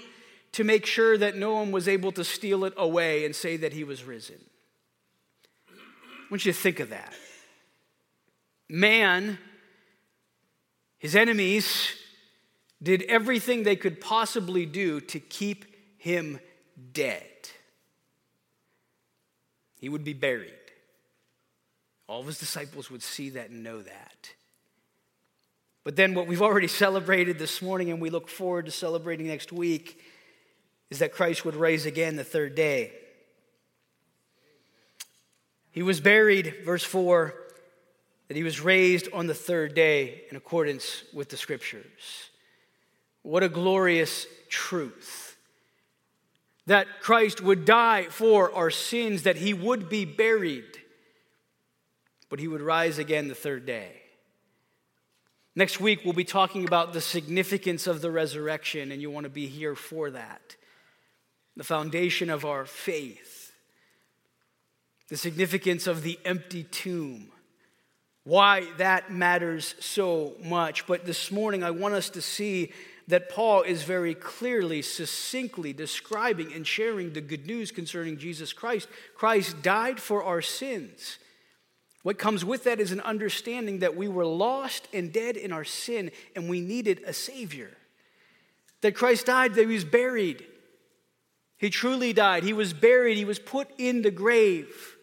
to 0.53 0.63
make 0.63 0.85
sure 0.85 1.17
that 1.17 1.35
no 1.35 1.53
one 1.53 1.71
was 1.71 1.87
able 1.87 2.11
to 2.13 2.23
steal 2.23 2.63
it 2.63 2.73
away 2.77 3.25
and 3.25 3.35
say 3.35 3.57
that 3.57 3.73
he 3.73 3.83
was 3.83 4.03
risen. 4.03 4.39
I 5.69 6.25
want 6.31 6.45
you 6.45 6.53
to 6.53 6.57
think 6.57 6.79
of 6.79 6.89
that. 6.89 7.13
Man, 8.69 9.37
his 10.97 11.15
enemies, 11.15 11.95
did 12.83 13.03
everything 13.03 13.63
they 13.63 13.77
could 13.77 14.01
possibly 14.01 14.65
do 14.65 14.99
to 14.99 15.19
keep 15.19 15.65
him 15.97 16.39
dead. 16.91 17.23
He 19.79 19.87
would 19.87 20.03
be 20.03 20.13
buried. 20.13 20.53
All 22.13 22.19
of 22.19 22.27
his 22.27 22.37
disciples 22.37 22.91
would 22.91 23.01
see 23.01 23.31
that 23.31 23.49
and 23.49 23.63
know 23.63 23.81
that. 23.81 24.29
But 25.83 25.95
then, 25.95 26.13
what 26.13 26.27
we've 26.27 26.43
already 26.43 26.67
celebrated 26.67 27.39
this 27.39 27.59
morning 27.59 27.89
and 27.89 27.99
we 27.99 28.11
look 28.11 28.29
forward 28.29 28.65
to 28.65 28.71
celebrating 28.71 29.25
next 29.25 29.51
week 29.51 29.99
is 30.91 30.99
that 30.99 31.11
Christ 31.11 31.43
would 31.43 31.55
rise 31.55 31.87
again 31.87 32.15
the 32.15 32.23
third 32.23 32.53
day. 32.53 32.91
He 35.71 35.81
was 35.81 36.01
buried, 36.01 36.57
verse 36.63 36.83
4, 36.83 37.33
that 38.27 38.37
he 38.37 38.43
was 38.43 38.61
raised 38.61 39.07
on 39.11 39.25
the 39.25 39.33
third 39.33 39.73
day 39.73 40.25
in 40.29 40.37
accordance 40.37 41.05
with 41.15 41.29
the 41.29 41.37
scriptures. 41.37 42.29
What 43.23 43.41
a 43.41 43.49
glorious 43.49 44.27
truth. 44.49 45.35
That 46.67 46.85
Christ 47.01 47.41
would 47.41 47.65
die 47.65 48.03
for 48.03 48.53
our 48.53 48.69
sins, 48.69 49.23
that 49.23 49.37
he 49.37 49.55
would 49.55 49.89
be 49.89 50.05
buried 50.05 50.82
but 52.33 52.39
he 52.39 52.47
would 52.47 52.63
rise 52.63 52.97
again 52.97 53.27
the 53.27 53.35
third 53.35 53.63
day. 53.63 53.91
Next 55.55 55.79
week, 55.79 55.99
we'll 56.03 56.13
be 56.13 56.23
talking 56.23 56.65
about 56.65 56.91
the 56.91 56.99
significance 56.99 57.85
of 57.85 58.01
the 58.01 58.09
resurrection, 58.09 58.91
and 58.91 58.99
you 58.99 59.11
want 59.11 59.25
to 59.25 59.29
be 59.29 59.45
here 59.45 59.75
for 59.75 60.09
that. 60.09 60.55
The 61.55 61.63
foundation 61.63 62.31
of 62.31 62.43
our 62.43 62.65
faith, 62.65 63.53
the 65.09 65.15
significance 65.15 65.85
of 65.85 66.01
the 66.01 66.17
empty 66.25 66.63
tomb, 66.63 67.31
why 68.23 68.67
that 68.77 69.11
matters 69.11 69.75
so 69.79 70.33
much. 70.43 70.87
But 70.87 71.05
this 71.05 71.31
morning, 71.31 71.63
I 71.63 71.69
want 71.69 71.93
us 71.93 72.09
to 72.09 72.21
see 72.23 72.71
that 73.09 73.29
Paul 73.29 73.61
is 73.61 73.83
very 73.83 74.15
clearly, 74.15 74.81
succinctly 74.81 75.71
describing 75.71 76.51
and 76.51 76.65
sharing 76.65 77.13
the 77.13 77.21
good 77.21 77.45
news 77.45 77.69
concerning 77.69 78.17
Jesus 78.17 78.53
Christ. 78.53 78.87
Christ 79.15 79.61
died 79.61 79.99
for 79.99 80.23
our 80.23 80.41
sins. 80.41 81.19
What 82.03 82.19
comes 82.19 82.45
with 82.45 82.65
that 82.65 82.79
is 82.79 82.91
an 82.91 82.99
understanding 83.01 83.79
that 83.79 83.95
we 83.95 84.07
were 84.07 84.25
lost 84.25 84.87
and 84.93 85.11
dead 85.11 85.37
in 85.37 85.51
our 85.51 85.63
sin 85.63 86.11
and 86.35 86.49
we 86.49 86.61
needed 86.61 87.01
a 87.05 87.13
Savior. 87.13 87.71
That 88.81 88.93
Christ 88.93 89.25
died, 89.25 89.55
that 89.55 89.67
He 89.67 89.73
was 89.73 89.85
buried. 89.85 90.45
He 91.57 91.69
truly 91.69 92.11
died. 92.11 92.43
He 92.43 92.51
was 92.51 92.73
buried. 92.73 93.15
He 93.15 93.23
was 93.23 93.39
put 93.39 93.69
in 93.77 94.01
the 94.01 94.11
grave. 94.11 94.97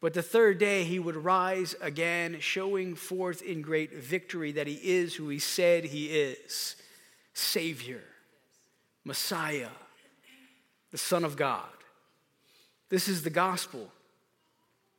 But 0.00 0.12
the 0.12 0.22
third 0.22 0.58
day 0.58 0.84
he 0.84 0.98
would 0.98 1.16
rise 1.16 1.74
again, 1.80 2.36
showing 2.40 2.94
forth 2.94 3.40
in 3.40 3.62
great 3.62 3.94
victory 3.94 4.52
that 4.52 4.66
he 4.66 4.74
is 4.74 5.14
who 5.14 5.30
he 5.30 5.38
said 5.38 5.84
he 5.84 6.08
is 6.08 6.76
Savior, 7.32 8.02
Messiah, 9.02 9.70
the 10.90 10.98
Son 10.98 11.24
of 11.24 11.36
God. 11.36 11.64
This 12.90 13.08
is 13.08 13.22
the 13.22 13.30
gospel 13.30 13.90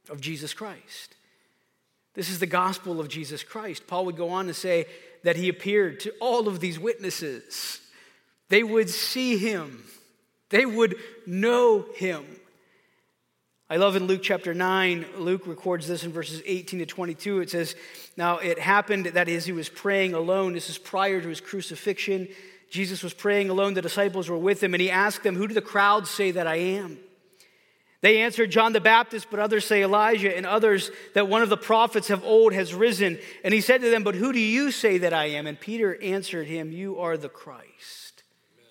of 0.10 0.22
Jesus 0.22 0.54
Christ. 0.54 1.16
This 2.14 2.30
is 2.30 2.40
the 2.40 2.46
gospel 2.46 3.00
of 3.00 3.10
Jesus 3.10 3.44
Christ. 3.44 3.88
Paul 3.88 4.06
would 4.06 4.18
go 4.18 4.30
on 4.30 4.48
to 4.48 4.54
say 4.54 4.86
that 5.24 5.36
he 5.36 5.50
appeared 5.50 6.00
to 6.02 6.14
all 6.22 6.48
of 6.48 6.60
these 6.60 6.80
witnesses. 6.80 7.82
They 8.50 8.64
would 8.64 8.90
see 8.90 9.38
him, 9.38 9.84
they 10.50 10.66
would 10.66 10.96
know 11.26 11.86
him. 11.96 12.26
I 13.68 13.78
love 13.78 13.96
in 13.96 14.06
Luke 14.06 14.22
chapter 14.22 14.54
9, 14.54 15.06
Luke 15.18 15.48
records 15.48 15.88
this 15.88 16.04
in 16.04 16.12
verses 16.12 16.44
18 16.46 16.82
to 16.82 16.86
22. 16.86 17.42
It 17.42 17.50
says, 17.50 17.76
Now 18.16 18.38
it 18.38 18.60
happened 18.60 19.08
that 19.08 19.28
as 19.28 19.48
he 19.48 19.54
was 19.54 19.70
praying 19.70 20.14
alone, 20.14 20.54
this 20.54 20.70
is 20.70 20.78
prior 20.78 21.20
to 21.20 21.28
his 21.28 21.42
crucifixion, 21.42 22.28
Jesus 22.70 23.02
was 23.02 23.16
praying 23.16 23.50
alone, 23.50 23.74
the 23.74 23.82
disciples 23.82 24.30
were 24.30 24.38
with 24.38 24.62
him, 24.62 24.76
and 24.76 24.82
he 24.82 24.92
asked 24.92 25.24
them, 25.24 25.36
Who 25.36 25.48
do 25.48 25.56
the 25.56 25.62
crowds 25.62 26.12
say 26.12 26.30
that 26.32 26.46
I 26.46 26.58
am? 26.58 27.00
They 28.06 28.22
answered 28.22 28.52
John 28.52 28.72
the 28.72 28.80
Baptist, 28.80 29.30
but 29.32 29.40
others 29.40 29.66
say 29.66 29.82
Elijah, 29.82 30.38
and 30.38 30.46
others 30.46 30.92
that 31.16 31.28
one 31.28 31.42
of 31.42 31.50
the 31.50 31.58
prophets 31.58 32.12
of 32.12 32.24
old 32.24 32.54
has 32.54 32.72
risen. 32.72 33.18
And 33.44 33.52
he 33.52 33.62
said 33.62 33.82
to 33.82 33.90
them, 33.90 34.04
But 34.04 34.14
who 34.14 34.32
do 34.32 34.38
you 34.38 34.70
say 34.70 35.00
that 35.00 35.12
I 35.12 35.26
am? 35.30 35.48
And 35.48 35.60
Peter 35.60 36.00
answered 36.04 36.46
him, 36.46 36.72
You 36.72 37.00
are 37.00 37.18
the 37.18 37.30
Christ. 37.30 38.22
Amen. 38.54 38.70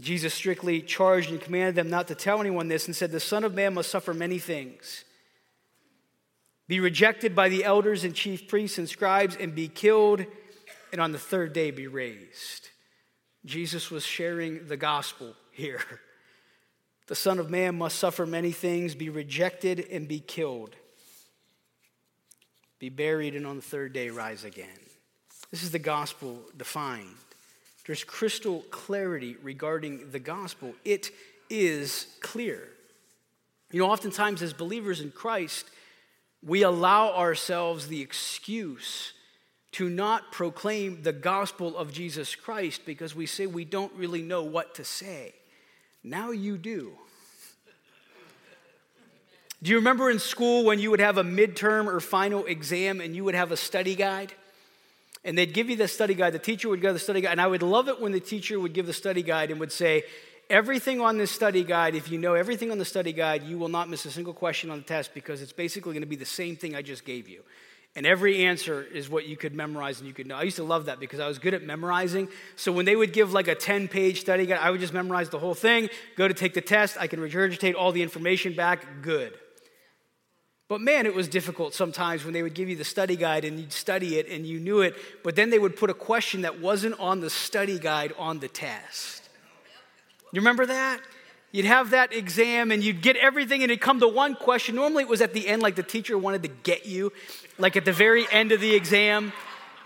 Jesus 0.00 0.34
strictly 0.34 0.82
charged 0.82 1.30
and 1.30 1.40
commanded 1.40 1.76
them 1.76 1.88
not 1.88 2.08
to 2.08 2.16
tell 2.16 2.40
anyone 2.40 2.66
this 2.66 2.86
and 2.86 2.96
said, 2.96 3.12
The 3.12 3.20
Son 3.20 3.44
of 3.44 3.54
Man 3.54 3.74
must 3.74 3.92
suffer 3.92 4.12
many 4.12 4.40
things, 4.40 5.04
be 6.66 6.80
rejected 6.80 7.32
by 7.36 7.48
the 7.48 7.62
elders 7.62 8.02
and 8.02 8.12
chief 8.12 8.48
priests 8.48 8.78
and 8.78 8.88
scribes, 8.88 9.36
and 9.36 9.54
be 9.54 9.68
killed, 9.68 10.24
and 10.90 11.00
on 11.00 11.12
the 11.12 11.16
third 11.16 11.52
day 11.52 11.70
be 11.70 11.86
raised. 11.86 12.70
Jesus 13.44 13.88
was 13.88 14.04
sharing 14.04 14.66
the 14.66 14.76
gospel 14.76 15.36
here. 15.52 15.80
The 17.06 17.14
Son 17.14 17.38
of 17.38 17.50
Man 17.50 17.76
must 17.76 17.98
suffer 17.98 18.26
many 18.26 18.52
things, 18.52 18.94
be 18.94 19.10
rejected, 19.10 19.86
and 19.90 20.06
be 20.06 20.20
killed, 20.20 20.76
be 22.78 22.88
buried, 22.88 23.34
and 23.34 23.46
on 23.46 23.56
the 23.56 23.62
third 23.62 23.92
day 23.92 24.10
rise 24.10 24.44
again. 24.44 24.68
This 25.50 25.62
is 25.62 25.70
the 25.70 25.78
gospel 25.78 26.40
defined. 26.56 27.14
There's 27.86 28.04
crystal 28.04 28.60
clarity 28.70 29.36
regarding 29.42 30.10
the 30.10 30.20
gospel. 30.20 30.74
It 30.84 31.10
is 31.50 32.06
clear. 32.20 32.68
You 33.72 33.80
know, 33.80 33.90
oftentimes 33.90 34.40
as 34.42 34.52
believers 34.52 35.00
in 35.00 35.10
Christ, 35.10 35.68
we 36.42 36.62
allow 36.62 37.14
ourselves 37.14 37.88
the 37.88 38.00
excuse 38.00 39.12
to 39.72 39.88
not 39.88 40.32
proclaim 40.32 41.02
the 41.02 41.12
gospel 41.12 41.76
of 41.76 41.92
Jesus 41.92 42.34
Christ 42.34 42.82
because 42.84 43.14
we 43.14 43.26
say 43.26 43.46
we 43.46 43.64
don't 43.64 43.92
really 43.94 44.22
know 44.22 44.42
what 44.42 44.74
to 44.76 44.84
say. 44.84 45.34
Now 46.04 46.30
you 46.30 46.58
do. 46.58 46.92
Do 49.62 49.70
you 49.70 49.76
remember 49.76 50.10
in 50.10 50.18
school 50.18 50.64
when 50.64 50.80
you 50.80 50.90
would 50.90 51.00
have 51.00 51.18
a 51.18 51.22
midterm 51.22 51.86
or 51.86 52.00
final 52.00 52.44
exam 52.46 53.00
and 53.00 53.14
you 53.14 53.22
would 53.22 53.36
have 53.36 53.52
a 53.52 53.56
study 53.56 53.94
guide? 53.94 54.32
And 55.24 55.38
they'd 55.38 55.54
give 55.54 55.70
you 55.70 55.76
the 55.76 55.86
study 55.86 56.14
guide, 56.14 56.32
the 56.32 56.40
teacher 56.40 56.68
would 56.68 56.80
give 56.80 56.94
the 56.94 56.98
study 56.98 57.20
guide, 57.20 57.30
and 57.30 57.40
I 57.40 57.46
would 57.46 57.62
love 57.62 57.88
it 57.88 58.00
when 58.00 58.10
the 58.10 58.18
teacher 58.18 58.58
would 58.58 58.72
give 58.72 58.86
the 58.86 58.92
study 58.92 59.22
guide 59.22 59.52
and 59.52 59.60
would 59.60 59.70
say, 59.70 60.02
everything 60.50 61.00
on 61.00 61.16
this 61.16 61.30
study 61.30 61.62
guide, 61.62 61.94
if 61.94 62.10
you 62.10 62.18
know 62.18 62.34
everything 62.34 62.72
on 62.72 62.78
the 62.78 62.84
study 62.84 63.12
guide, 63.12 63.44
you 63.44 63.56
will 63.56 63.68
not 63.68 63.88
miss 63.88 64.04
a 64.04 64.10
single 64.10 64.34
question 64.34 64.68
on 64.68 64.78
the 64.78 64.84
test 64.84 65.14
because 65.14 65.40
it's 65.40 65.52
basically 65.52 65.92
going 65.92 66.02
to 66.02 66.08
be 66.08 66.16
the 66.16 66.24
same 66.24 66.56
thing 66.56 66.74
I 66.74 66.82
just 66.82 67.04
gave 67.04 67.28
you. 67.28 67.42
And 67.94 68.06
every 68.06 68.46
answer 68.46 68.82
is 68.82 69.10
what 69.10 69.26
you 69.26 69.36
could 69.36 69.54
memorize 69.54 69.98
and 69.98 70.08
you 70.08 70.14
could 70.14 70.26
know. 70.26 70.36
I 70.36 70.44
used 70.44 70.56
to 70.56 70.64
love 70.64 70.86
that 70.86 70.98
because 70.98 71.20
I 71.20 71.28
was 71.28 71.38
good 71.38 71.52
at 71.52 71.62
memorizing. 71.62 72.28
So 72.56 72.72
when 72.72 72.86
they 72.86 72.96
would 72.96 73.12
give 73.12 73.34
like 73.34 73.48
a 73.48 73.54
10 73.54 73.88
page 73.88 74.20
study 74.20 74.46
guide, 74.46 74.60
I 74.62 74.70
would 74.70 74.80
just 74.80 74.94
memorize 74.94 75.28
the 75.28 75.38
whole 75.38 75.54
thing, 75.54 75.90
go 76.16 76.26
to 76.26 76.32
take 76.32 76.54
the 76.54 76.62
test, 76.62 76.96
I 76.98 77.06
can 77.06 77.20
regurgitate 77.20 77.74
all 77.74 77.92
the 77.92 78.02
information 78.02 78.54
back, 78.54 79.02
good. 79.02 79.34
But 80.68 80.80
man, 80.80 81.04
it 81.04 81.14
was 81.14 81.28
difficult 81.28 81.74
sometimes 81.74 82.24
when 82.24 82.32
they 82.32 82.42
would 82.42 82.54
give 82.54 82.70
you 82.70 82.76
the 82.76 82.84
study 82.84 83.14
guide 83.14 83.44
and 83.44 83.60
you'd 83.60 83.74
study 83.74 84.16
it 84.18 84.26
and 84.26 84.46
you 84.46 84.58
knew 84.58 84.80
it, 84.80 84.96
but 85.22 85.36
then 85.36 85.50
they 85.50 85.58
would 85.58 85.76
put 85.76 85.90
a 85.90 85.94
question 85.94 86.42
that 86.42 86.60
wasn't 86.60 86.98
on 86.98 87.20
the 87.20 87.28
study 87.28 87.78
guide 87.78 88.14
on 88.18 88.38
the 88.38 88.48
test. 88.48 89.28
You 90.32 90.40
remember 90.40 90.64
that? 90.64 91.02
You'd 91.52 91.66
have 91.66 91.90
that 91.90 92.14
exam 92.14 92.72
and 92.72 92.82
you'd 92.82 93.02
get 93.02 93.16
everything 93.16 93.62
and 93.62 93.70
it'd 93.70 93.82
come 93.82 94.00
to 94.00 94.08
one 94.08 94.34
question. 94.34 94.74
Normally 94.74 95.04
it 95.04 95.08
was 95.08 95.20
at 95.20 95.34
the 95.34 95.46
end, 95.46 95.60
like 95.60 95.76
the 95.76 95.82
teacher 95.82 96.16
wanted 96.16 96.42
to 96.42 96.48
get 96.48 96.86
you, 96.86 97.12
like 97.58 97.76
at 97.76 97.84
the 97.84 97.92
very 97.92 98.26
end 98.32 98.52
of 98.52 98.60
the 98.60 98.74
exam. 98.74 99.32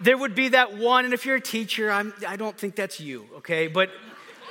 There 0.00 0.16
would 0.16 0.34
be 0.34 0.48
that 0.48 0.76
one, 0.76 1.04
and 1.04 1.12
if 1.12 1.26
you're 1.26 1.36
a 1.36 1.40
teacher, 1.40 1.90
I'm, 1.90 2.12
I 2.28 2.36
don't 2.36 2.56
think 2.56 2.76
that's 2.76 3.00
you, 3.00 3.26
okay? 3.38 3.66
But 3.66 3.90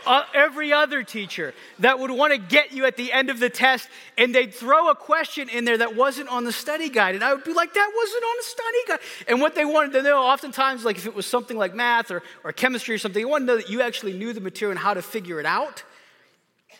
uh, 0.05 0.24
every 0.34 0.74
other 0.74 1.03
teacher 1.03 1.53
that 1.79 2.00
would 2.00 2.12
want 2.12 2.34
to 2.34 2.38
get 2.38 2.72
you 2.72 2.86
at 2.86 2.98
the 2.98 3.12
end 3.12 3.29
of 3.29 3.39
the 3.39 3.50
test 3.50 3.88
and 4.17 4.36
they'd 4.36 4.53
throw 4.53 4.89
a 4.89 4.95
question 4.95 5.50
in 5.50 5.65
there 5.65 5.77
that 5.77 5.95
wasn't 5.95 6.29
on 6.29 6.43
the 6.43 6.51
study 6.51 6.89
guide. 6.89 7.15
And 7.15 7.24
I 7.24 7.34
would 7.34 7.43
be 7.43 7.53
like, 7.53 7.74
that 7.74 7.91
wasn't 7.95 8.24
on 8.24 8.36
the 8.38 8.43
study 8.43 8.77
guide. 8.88 9.00
And 9.27 9.41
what 9.41 9.55
they 9.55 9.65
wanted 9.65 9.93
to 9.93 10.03
know, 10.03 10.22
oftentimes, 10.22 10.86
like 10.86 10.98
if 10.98 11.05
it 11.05 11.15
was 11.15 11.25
something 11.25 11.57
like 11.57 11.74
math 11.74 12.12
or, 12.12 12.24
or 12.43 12.51
chemistry 12.51 12.95
or 12.95 12.98
something, 12.98 13.22
they 13.22 13.25
wanted 13.25 13.45
to 13.45 13.51
know 13.53 13.57
that 13.57 13.69
you 13.69 13.81
actually 13.81 14.13
knew 14.13 14.34
the 14.34 14.41
material 14.41 14.72
and 14.72 14.79
how 14.79 14.93
to 14.93 15.01
figure 15.01 15.39
it 15.39 15.45
out, 15.45 15.84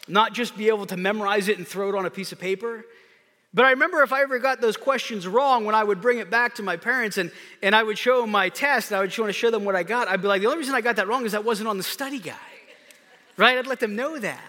not 0.08 0.34
just 0.34 0.58
be 0.58 0.68
able 0.68 0.86
to 0.88 0.98
memorize 0.98 1.48
it 1.48 1.58
and 1.58 1.68
throw 1.68 1.90
it 1.90 1.96
on 1.96 2.06
a 2.06 2.10
piece 2.10 2.32
of 2.32 2.40
paper. 2.40 2.86
But 3.54 3.66
I 3.66 3.72
remember 3.72 4.04
if 4.04 4.12
I 4.12 4.22
ever 4.22 4.38
got 4.38 4.60
those 4.60 4.76
questions 4.76 5.28
wrong, 5.28 5.66
when 5.66 5.76
I 5.76 5.84
would 5.84 6.02
bring 6.02 6.20
it 6.20 6.30
back 6.30 6.56
to 6.56 6.64
my 6.64 6.76
parents 6.78 7.18
and, 7.18 7.32
and 7.62 7.74
I 7.74 7.84
would 7.84 7.98
show 7.98 8.22
them 8.22 8.30
my 8.30 8.50
test, 8.50 8.92
and 8.92 8.98
I 8.98 9.02
would 9.02 9.18
want 9.18 9.30
to 9.30 9.34
show 9.34 9.50
them 9.50 9.64
what 9.64 9.76
I 9.76 9.84
got, 9.84 10.08
I'd 10.08 10.22
be 10.22 10.28
like, 10.28 10.42
the 10.42 10.48
only 10.48 10.60
reason 10.60 10.76
I 10.76 10.82
got 10.82 10.98
that 10.98 11.08
wrong 11.08 11.26
is 11.26 11.32
that 11.32 11.46
wasn't 11.46 11.70
on 11.70 11.78
the 11.78 11.84
study 11.84 12.20
guide 12.20 12.36
right? 13.38 13.58
I'd 13.58 13.68
let 13.68 13.80
them 13.80 13.96
know 13.96 14.18
that. 14.20 14.44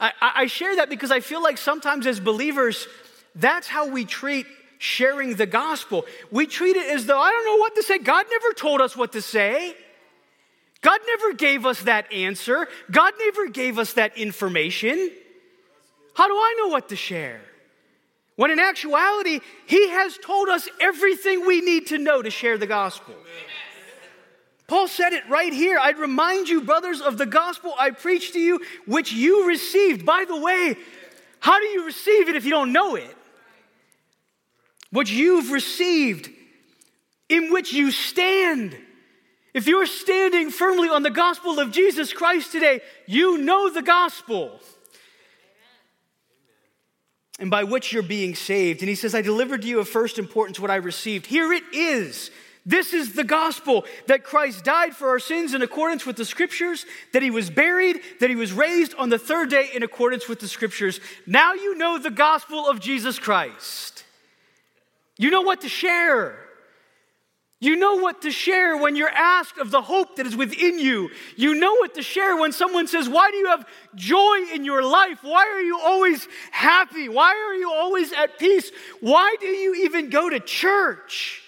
I, 0.00 0.12
I 0.20 0.46
share 0.46 0.76
that 0.76 0.88
because 0.88 1.10
I 1.10 1.20
feel 1.20 1.42
like 1.42 1.58
sometimes 1.58 2.06
as 2.06 2.20
believers, 2.20 2.86
that's 3.34 3.66
how 3.66 3.88
we 3.88 4.04
treat 4.04 4.46
sharing 4.78 5.34
the 5.34 5.46
gospel. 5.46 6.04
We 6.30 6.46
treat 6.46 6.76
it 6.76 6.88
as 6.94 7.06
though, 7.06 7.20
I 7.20 7.30
don't 7.32 7.44
know 7.44 7.56
what 7.56 7.74
to 7.74 7.82
say. 7.82 7.98
God 7.98 8.26
never 8.30 8.52
told 8.52 8.80
us 8.80 8.96
what 8.96 9.12
to 9.12 9.22
say. 9.22 9.74
God 10.80 11.00
never 11.06 11.34
gave 11.34 11.66
us 11.66 11.82
that 11.82 12.12
answer. 12.12 12.68
God 12.90 13.12
never 13.18 13.48
gave 13.48 13.78
us 13.78 13.94
that 13.94 14.16
information. 14.16 15.10
How 16.14 16.28
do 16.28 16.34
I 16.34 16.54
know 16.58 16.68
what 16.68 16.88
to 16.90 16.96
share? 16.96 17.40
When 18.36 18.52
in 18.52 18.60
actuality, 18.60 19.40
He 19.66 19.88
has 19.88 20.16
told 20.18 20.48
us 20.48 20.68
everything 20.80 21.46
we 21.46 21.60
need 21.60 21.88
to 21.88 21.98
know 21.98 22.22
to 22.22 22.30
share 22.30 22.56
the 22.56 22.68
gospel. 22.68 23.14
Amen. 23.14 23.48
Paul 24.68 24.86
said 24.86 25.14
it 25.14 25.28
right 25.28 25.52
here. 25.52 25.78
I'd 25.78 25.98
remind 25.98 26.48
you, 26.48 26.60
brothers, 26.60 27.00
of 27.00 27.18
the 27.18 27.26
gospel 27.26 27.74
I 27.78 27.90
preached 27.90 28.34
to 28.34 28.40
you, 28.40 28.60
which 28.86 29.12
you 29.12 29.48
received. 29.48 30.04
By 30.04 30.26
the 30.28 30.38
way, 30.38 30.76
how 31.40 31.58
do 31.58 31.66
you 31.66 31.86
receive 31.86 32.28
it 32.28 32.36
if 32.36 32.44
you 32.44 32.50
don't 32.50 32.72
know 32.72 32.94
it? 32.94 33.16
What 34.90 35.10
you've 35.10 35.50
received, 35.50 36.30
in 37.28 37.50
which 37.50 37.72
you 37.72 37.90
stand. 37.90 38.76
If 39.54 39.66
you're 39.66 39.86
standing 39.86 40.50
firmly 40.50 40.88
on 40.88 41.02
the 41.02 41.10
gospel 41.10 41.58
of 41.58 41.72
Jesus 41.72 42.12
Christ 42.12 42.52
today, 42.52 42.80
you 43.06 43.38
know 43.38 43.70
the 43.70 43.82
gospel. 43.82 44.60
And 47.40 47.50
by 47.50 47.64
which 47.64 47.92
you're 47.92 48.02
being 48.02 48.34
saved. 48.34 48.80
And 48.80 48.88
he 48.88 48.94
says, 48.94 49.14
I 49.14 49.22
delivered 49.22 49.62
to 49.62 49.68
you 49.68 49.80
of 49.80 49.88
first 49.88 50.18
importance 50.18 50.58
what 50.58 50.70
I 50.70 50.76
received. 50.76 51.26
Here 51.26 51.52
it 51.52 51.62
is 51.72 52.30
this 52.68 52.92
is 52.92 53.14
the 53.14 53.24
gospel 53.24 53.86
that 54.08 54.24
Christ 54.24 54.62
died 54.62 54.94
for 54.94 55.08
our 55.08 55.18
sins 55.18 55.54
in 55.54 55.62
accordance 55.62 56.04
with 56.04 56.16
the 56.16 56.24
scriptures, 56.26 56.84
that 57.14 57.22
he 57.22 57.30
was 57.30 57.48
buried, 57.48 58.00
that 58.20 58.28
he 58.28 58.36
was 58.36 58.52
raised 58.52 58.94
on 58.96 59.08
the 59.08 59.18
third 59.18 59.48
day 59.48 59.70
in 59.74 59.82
accordance 59.82 60.28
with 60.28 60.38
the 60.38 60.48
scriptures. 60.48 61.00
Now 61.26 61.54
you 61.54 61.78
know 61.78 61.98
the 61.98 62.10
gospel 62.10 62.68
of 62.68 62.78
Jesus 62.78 63.18
Christ. 63.18 64.04
You 65.16 65.30
know 65.30 65.40
what 65.40 65.62
to 65.62 65.68
share. 65.70 66.38
You 67.60 67.74
know 67.74 67.96
what 67.96 68.22
to 68.22 68.30
share 68.30 68.76
when 68.76 68.94
you're 68.94 69.08
asked 69.08 69.58
of 69.58 69.72
the 69.72 69.82
hope 69.82 70.16
that 70.16 70.26
is 70.26 70.36
within 70.36 70.78
you. 70.78 71.10
You 71.36 71.56
know 71.56 71.74
what 71.74 71.94
to 71.94 72.02
share 72.02 72.36
when 72.36 72.52
someone 72.52 72.86
says, 72.86 73.08
Why 73.08 73.32
do 73.32 73.36
you 73.36 73.46
have 73.48 73.66
joy 73.96 74.38
in 74.54 74.64
your 74.64 74.82
life? 74.82 75.18
Why 75.22 75.44
are 75.46 75.60
you 75.60 75.78
always 75.80 76.28
happy? 76.52 77.08
Why 77.08 77.30
are 77.30 77.54
you 77.54 77.72
always 77.72 78.12
at 78.12 78.38
peace? 78.38 78.70
Why 79.00 79.34
do 79.40 79.46
you 79.46 79.74
even 79.86 80.08
go 80.08 80.30
to 80.30 80.38
church? 80.38 81.42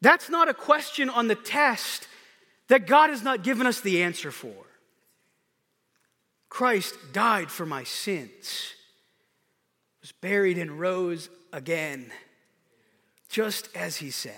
That's 0.00 0.28
not 0.28 0.48
a 0.48 0.54
question 0.54 1.08
on 1.08 1.28
the 1.28 1.34
test 1.36 2.08
that 2.68 2.86
God 2.86 3.10
has 3.10 3.22
not 3.22 3.44
given 3.44 3.66
us 3.66 3.80
the 3.80 4.02
answer 4.02 4.32
for. 4.32 4.54
Christ 6.48 6.94
died 7.12 7.50
for 7.50 7.64
my 7.64 7.84
sins, 7.84 8.74
was 10.00 10.10
buried 10.10 10.58
and 10.58 10.80
rose 10.80 11.30
again, 11.52 12.10
just 13.30 13.74
as 13.74 13.96
he 13.96 14.10
said. 14.10 14.34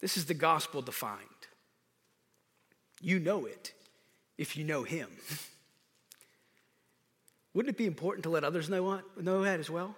This 0.00 0.16
is 0.16 0.24
the 0.24 0.34
gospel 0.34 0.82
defined. 0.82 1.20
You 3.00 3.20
know 3.20 3.44
it 3.44 3.72
if 4.38 4.56
you 4.56 4.64
know 4.64 4.82
him. 4.82 5.08
Wouldn't 7.54 7.74
it 7.74 7.78
be 7.78 7.86
important 7.86 8.24
to 8.24 8.30
let 8.30 8.44
others 8.44 8.68
know, 8.68 9.00
know 9.20 9.42
that 9.42 9.60
as 9.60 9.68
well? 9.68 9.94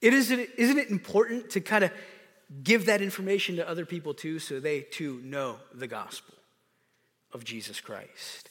It 0.00 0.12
isn't, 0.12 0.48
isn't 0.58 0.78
it 0.78 0.90
important 0.90 1.50
to 1.50 1.60
kind 1.60 1.84
of 1.84 1.92
give 2.62 2.86
that 2.86 3.00
information 3.00 3.56
to 3.56 3.68
other 3.68 3.86
people 3.86 4.12
too, 4.12 4.38
so 4.38 4.60
they 4.60 4.80
too 4.80 5.20
know 5.24 5.56
the 5.72 5.86
gospel 5.86 6.34
of 7.32 7.44
Jesus 7.44 7.80
Christ. 7.80 8.50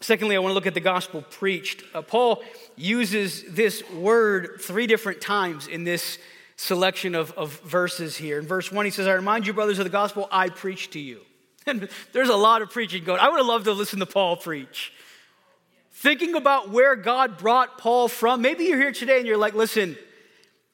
Secondly, 0.00 0.34
I 0.34 0.38
want 0.38 0.50
to 0.50 0.54
look 0.54 0.66
at 0.66 0.74
the 0.74 0.80
gospel 0.80 1.22
preached. 1.22 1.84
Uh, 1.94 2.02
Paul 2.02 2.42
uses 2.74 3.44
this 3.44 3.88
word 3.90 4.60
three 4.60 4.86
different 4.86 5.20
times 5.20 5.66
in 5.66 5.84
this 5.84 6.18
selection 6.60 7.14
of, 7.14 7.32
of 7.32 7.58
verses 7.60 8.18
here. 8.18 8.38
In 8.38 8.46
verse 8.46 8.70
1, 8.70 8.84
he 8.84 8.90
says, 8.90 9.06
I 9.06 9.14
remind 9.14 9.46
you, 9.46 9.54
brothers, 9.54 9.78
of 9.78 9.84
the 9.84 9.90
gospel 9.90 10.28
I 10.30 10.50
preach 10.50 10.90
to 10.90 11.00
you. 11.00 11.20
And 11.66 11.90
there's 12.12 12.30
a 12.30 12.36
lot 12.36 12.62
of 12.62 12.70
preaching 12.70 13.04
going. 13.04 13.20
I 13.20 13.28
would 13.28 13.36
have 13.36 13.46
loved 13.46 13.66
to 13.66 13.72
listen 13.72 13.98
to 13.98 14.06
Paul 14.06 14.36
preach. 14.36 14.94
Thinking 15.92 16.34
about 16.34 16.70
where 16.70 16.96
God 16.96 17.36
brought 17.36 17.76
Paul 17.76 18.08
from. 18.08 18.40
Maybe 18.40 18.64
you're 18.64 18.80
here 18.80 18.92
today 18.92 19.18
and 19.18 19.26
you're 19.26 19.36
like, 19.36 19.52
listen, 19.52 19.96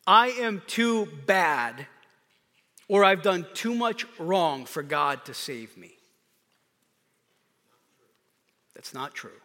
I 0.07 0.29
am 0.29 0.63
too 0.69 1.07
bad 1.27 1.87
or 2.87 3.05
I've 3.05 3.23
done 3.23 3.47
too 3.53 3.75
much 3.75 4.07
wrong 4.19 4.65
for 4.65 4.85
God 4.85 5.25
to 5.25 5.35
save 5.35 5.77
me. 5.77 5.91
That's 8.75 8.95
not 8.95 9.13
true. 9.13 9.41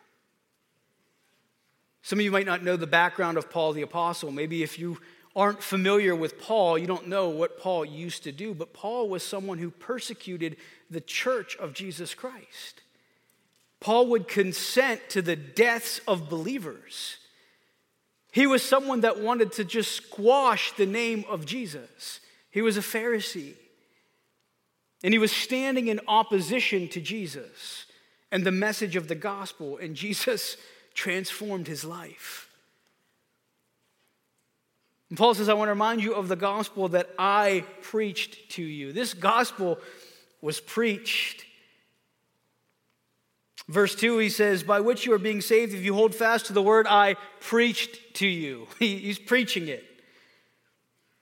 Some 2.03 2.19
of 2.19 2.25
you 2.25 2.31
might 2.31 2.45
not 2.45 2.63
know 2.63 2.77
the 2.77 2.87
background 2.87 3.39
of 3.39 3.49
Paul 3.49 3.73
the 3.73 3.81
Apostle. 3.81 4.31
Maybe 4.31 4.61
if 4.61 4.77
you 4.77 4.99
aren't 5.35 5.63
familiar 5.63 6.15
with 6.15 6.41
Paul, 6.41 6.77
you 6.77 6.87
don't 6.87 7.07
know 7.07 7.29
what 7.29 7.59
Paul 7.59 7.85
used 7.85 8.23
to 8.23 8.31
do. 8.31 8.53
But 8.53 8.73
Paul 8.73 9.09
was 9.09 9.23
someone 9.23 9.57
who 9.57 9.71
persecuted 9.71 10.57
the 10.89 11.01
church 11.01 11.55
of 11.57 11.73
Jesus 11.73 12.13
Christ. 12.13 12.81
Paul 13.79 14.07
would 14.07 14.27
consent 14.27 15.01
to 15.09 15.21
the 15.21 15.35
deaths 15.35 16.01
of 16.07 16.29
believers. 16.29 17.17
He 18.31 18.45
was 18.45 18.61
someone 18.61 19.01
that 19.01 19.19
wanted 19.19 19.53
to 19.53 19.63
just 19.63 19.91
squash 19.93 20.71
the 20.73 20.85
name 20.85 21.25
of 21.27 21.45
Jesus. 21.45 22.19
He 22.51 22.61
was 22.61 22.77
a 22.77 22.81
Pharisee. 22.81 23.55
And 25.03 25.13
he 25.13 25.17
was 25.17 25.31
standing 25.31 25.87
in 25.87 25.99
opposition 26.07 26.87
to 26.89 27.01
Jesus 27.01 27.85
and 28.31 28.43
the 28.43 28.51
message 28.51 28.95
of 28.95 29.07
the 29.07 29.15
gospel, 29.15 29.77
and 29.77 29.95
Jesus 29.95 30.57
transformed 30.93 31.67
his 31.67 31.83
life. 31.83 32.50
And 35.11 35.17
Paul 35.17 35.33
says, 35.33 35.49
I 35.49 35.53
want 35.55 35.67
to 35.67 35.73
remind 35.73 36.01
you 36.01 36.13
of 36.15 36.29
the 36.29 36.37
gospel 36.37 36.87
that 36.87 37.09
I 37.19 37.65
preached 37.81 38.51
to 38.51 38.63
you. 38.63 38.93
This 38.93 39.13
gospel 39.13 39.77
was 40.41 40.61
preached. 40.61 41.43
Verse 43.67 43.93
2, 43.93 44.19
he 44.19 44.29
says, 44.29 44.63
By 44.63 44.79
which 44.79 45.05
you 45.05 45.11
are 45.11 45.19
being 45.19 45.41
saved 45.41 45.73
if 45.73 45.83
you 45.83 45.95
hold 45.95 46.15
fast 46.15 46.45
to 46.45 46.53
the 46.53 46.61
word 46.61 46.87
I 46.89 47.17
preached 47.41 48.15
to 48.15 48.27
you. 48.27 48.69
he's 48.79 49.19
preaching 49.19 49.67
it. 49.67 49.83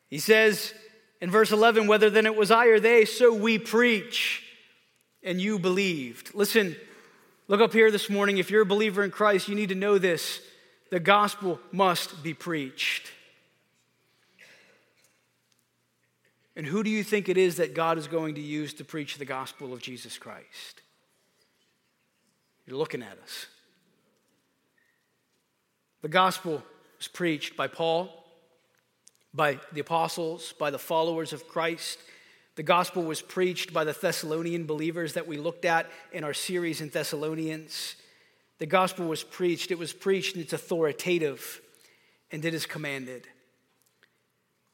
He 0.07 0.19
says, 0.19 0.71
in 1.19 1.31
verse 1.31 1.51
11, 1.51 1.87
whether 1.87 2.11
then 2.11 2.27
it 2.27 2.35
was 2.35 2.51
I 2.51 2.67
or 2.67 2.79
they, 2.79 3.05
so 3.05 3.33
we 3.33 3.57
preach, 3.57 4.43
and 5.23 5.41
you 5.41 5.57
believed. 5.57 6.35
Listen, 6.35 6.75
look 7.47 7.59
up 7.59 7.73
here 7.73 7.89
this 7.89 8.07
morning. 8.07 8.37
If 8.37 8.51
you're 8.51 8.61
a 8.61 8.67
believer 8.67 9.03
in 9.03 9.09
Christ, 9.09 9.47
you 9.47 9.55
need 9.55 9.69
to 9.69 9.75
know 9.75 9.97
this 9.97 10.41
the 10.91 10.99
gospel 10.99 11.59
must 11.71 12.21
be 12.21 12.35
preached. 12.35 13.13
And 16.59 16.67
who 16.67 16.83
do 16.83 16.89
you 16.89 17.05
think 17.05 17.29
it 17.29 17.37
is 17.37 17.55
that 17.55 17.73
God 17.73 17.97
is 17.97 18.09
going 18.09 18.35
to 18.35 18.41
use 18.41 18.73
to 18.73 18.83
preach 18.83 19.17
the 19.17 19.23
gospel 19.23 19.71
of 19.71 19.81
Jesus 19.81 20.17
Christ? 20.17 20.81
You're 22.67 22.75
looking 22.75 23.01
at 23.01 23.17
us. 23.23 23.45
The 26.01 26.09
gospel 26.09 26.61
was 26.97 27.07
preached 27.07 27.55
by 27.55 27.67
Paul, 27.67 28.09
by 29.33 29.61
the 29.71 29.79
apostles, 29.79 30.53
by 30.59 30.69
the 30.69 30.77
followers 30.77 31.31
of 31.31 31.47
Christ. 31.47 31.97
The 32.55 32.63
gospel 32.63 33.03
was 33.03 33.21
preached 33.21 33.71
by 33.71 33.85
the 33.85 33.93
Thessalonian 33.93 34.65
believers 34.65 35.13
that 35.13 35.27
we 35.27 35.37
looked 35.37 35.63
at 35.63 35.89
in 36.11 36.25
our 36.25 36.33
series 36.33 36.81
in 36.81 36.89
Thessalonians. 36.89 37.95
The 38.57 38.65
gospel 38.65 39.07
was 39.07 39.23
preached, 39.23 39.71
it 39.71 39.79
was 39.79 39.93
preached, 39.93 40.35
and 40.35 40.43
it's 40.43 40.51
authoritative, 40.51 41.61
and 42.33 42.43
it 42.43 42.53
is 42.53 42.65
commanded. 42.65 43.29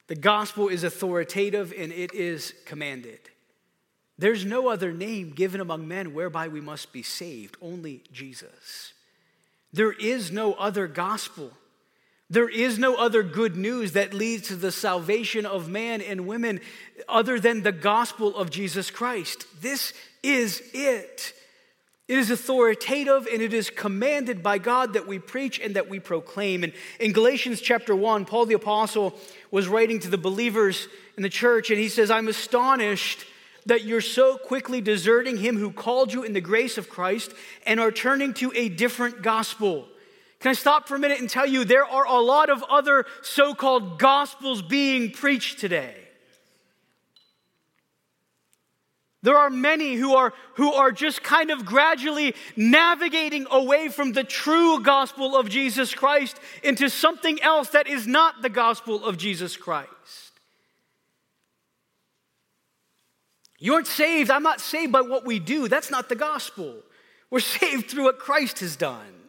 The 0.08 0.16
gospel 0.16 0.68
is 0.68 0.84
authoritative 0.84 1.74
and 1.78 1.92
it 1.92 2.14
is 2.14 2.54
commanded. 2.66 3.20
There's 4.18 4.46
no 4.46 4.70
other 4.70 4.94
name 4.94 5.32
given 5.32 5.60
among 5.60 5.88
men 5.88 6.14
whereby 6.14 6.48
we 6.48 6.62
must 6.62 6.94
be 6.94 7.04
saved, 7.04 7.58
only 7.62 8.04
Jesus. 8.14 8.94
There 9.74 9.92
is 9.92 10.32
no 10.32 10.54
other 10.54 10.88
gospel. 10.88 11.52
There 12.30 12.50
is 12.50 12.80
no 12.80 12.96
other 12.96 13.24
good 13.24 13.58
news 13.58 13.92
that 13.92 14.14
leads 14.14 14.48
to 14.48 14.56
the 14.56 14.72
salvation 14.72 15.46
of 15.46 15.70
man 15.70 16.02
and 16.02 16.26
women 16.26 16.62
other 17.10 17.40
than 17.40 17.62
the 17.62 17.72
gospel 17.72 18.36
of 18.36 18.50
Jesus 18.50 18.90
Christ. 18.90 19.46
This 19.62 19.94
is 20.24 20.62
it. 20.74 21.34
It 22.08 22.20
is 22.20 22.30
authoritative 22.30 23.28
and 23.32 23.42
it 23.42 23.54
is 23.54 23.72
commanded 23.72 24.44
by 24.44 24.60
God 24.60 24.94
that 24.94 25.08
we 25.08 25.18
preach 25.18 25.60
and 25.60 25.76
that 25.76 25.90
we 25.90 26.00
proclaim. 26.00 26.64
And 26.64 26.72
in 27.00 27.14
Galatians 27.14 27.62
chapter 27.62 27.96
1, 27.96 28.26
Paul 28.26 28.46
the 28.46 28.54
Apostle 28.54 29.18
was 29.56 29.70
writing 29.70 30.00
to 30.00 30.10
the 30.10 30.18
believers 30.18 30.90
in 31.16 31.24
the 31.24 31.30
church 31.30 31.70
and 31.70 31.80
he 31.80 31.88
says, 31.88 32.12
I'm 32.12 32.28
astonished 32.28 33.24
that 33.66 33.86
you're 33.86 34.02
so 34.02 34.38
quickly 34.38 34.82
deserting 34.82 35.38
him 35.38 35.56
who 35.56 35.72
called 35.72 36.12
you 36.12 36.24
in 36.24 36.34
the 36.34 36.42
grace 36.42 36.78
of 36.78 36.90
Christ 36.90 37.32
and 37.66 37.80
are 37.80 37.90
turning 37.90 38.34
to 38.34 38.52
a 38.54 38.68
different 38.68 39.22
gospel. 39.22 39.88
Can 40.42 40.50
I 40.50 40.56
stop 40.56 40.90
for 40.90 40.96
a 40.96 41.00
minute 41.00 41.22
and 41.22 41.30
tell 41.30 41.46
you 41.46 41.64
there 41.64 41.86
are 41.86 42.06
a 42.06 42.20
lot 42.20 42.50
of 42.50 42.66
other 42.70 43.06
so 43.22 43.54
called 43.54 43.98
gospels 43.98 44.62
being 44.62 45.12
preached 45.12 45.58
today? 45.60 46.05
There 49.26 49.40
are 49.40 49.50
many 49.50 49.96
who 49.96 50.14
are, 50.14 50.34
who 50.54 50.72
are 50.72 50.92
just 50.92 51.24
kind 51.24 51.50
of 51.50 51.66
gradually 51.66 52.36
navigating 52.56 53.48
away 53.50 53.90
from 53.90 54.12
the 54.12 54.24
true 54.24 54.80
gospel 54.82 55.36
of 55.36 55.50
Jesus 55.50 55.96
Christ 55.96 56.40
into 56.62 56.92
something 56.92 57.42
else 57.42 57.70
that 57.70 57.88
is 57.88 58.06
not 58.06 58.44
the 58.44 58.50
gospel 58.50 59.04
of 59.04 59.18
Jesus 59.18 59.58
Christ. 59.58 59.90
You 63.58 63.74
aren't 63.74 63.88
saved. 63.88 64.30
I'm 64.30 64.44
not 64.44 64.62
saved 64.62 64.92
by 64.92 65.02
what 65.02 65.26
we 65.26 65.40
do. 65.40 65.68
That's 65.68 65.90
not 65.90 66.08
the 66.08 66.16
gospel. 66.16 66.76
We're 67.32 67.40
saved 67.60 67.90
through 67.90 68.04
what 68.04 68.20
Christ 68.20 68.60
has 68.60 68.76
done. 68.76 69.25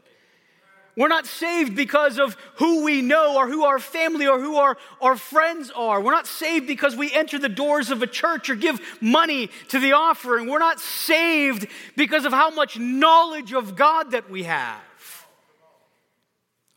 We're 0.96 1.08
not 1.08 1.26
saved 1.26 1.76
because 1.76 2.18
of 2.18 2.38
who 2.54 2.82
we 2.82 3.02
know 3.02 3.36
or 3.36 3.46
who 3.48 3.64
our 3.64 3.78
family 3.78 4.26
or 4.26 4.40
who 4.40 4.56
our, 4.56 4.78
our 5.02 5.16
friends 5.16 5.70
are. 5.76 6.00
We're 6.00 6.12
not 6.12 6.26
saved 6.26 6.66
because 6.66 6.96
we 6.96 7.12
enter 7.12 7.38
the 7.38 7.50
doors 7.50 7.90
of 7.90 8.02
a 8.02 8.06
church 8.06 8.48
or 8.48 8.56
give 8.56 8.80
money 9.02 9.50
to 9.68 9.78
the 9.78 9.92
offering. 9.92 10.48
We're 10.48 10.58
not 10.58 10.80
saved 10.80 11.66
because 11.96 12.24
of 12.24 12.32
how 12.32 12.48
much 12.48 12.78
knowledge 12.78 13.52
of 13.52 13.76
God 13.76 14.12
that 14.12 14.30
we 14.30 14.44
have. 14.44 14.80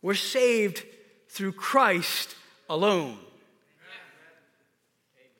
We're 0.02 0.16
saved 0.16 0.86
through 1.30 1.54
Christ 1.54 2.36
alone. 2.70 3.18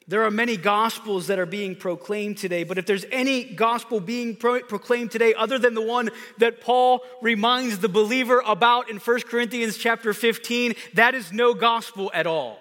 There 0.10 0.24
are 0.24 0.32
many 0.32 0.58
gospels 0.58 1.28
that 1.28 1.38
are 1.38 1.46
being 1.46 1.76
proclaimed 1.76 2.40
today, 2.40 2.64
but 2.64 2.80
if 2.80 2.88
there's 2.88 3.06
any 3.12 3.44
gospel 3.44 4.00
being 4.00 4.36
pro- 4.36 4.64
proclaimed 4.64 5.12
today 5.12 5.36
other 5.36 5.60
than 5.60 5.76
the 5.76 5.84
one 5.84 6.10
that 6.40 6.62
Paul 6.62 7.04
reminds 7.22 7.78
the 7.78 7.90
believer 7.90 8.42
about 8.44 8.90
in 8.90 8.98
1 8.98 9.22
Corinthians 9.22 9.78
chapter 9.78 10.12
15, 10.12 10.74
that 10.96 11.14
is 11.14 11.32
no 11.32 11.54
gospel 11.54 12.10
at 12.12 12.26
all. 12.26 12.58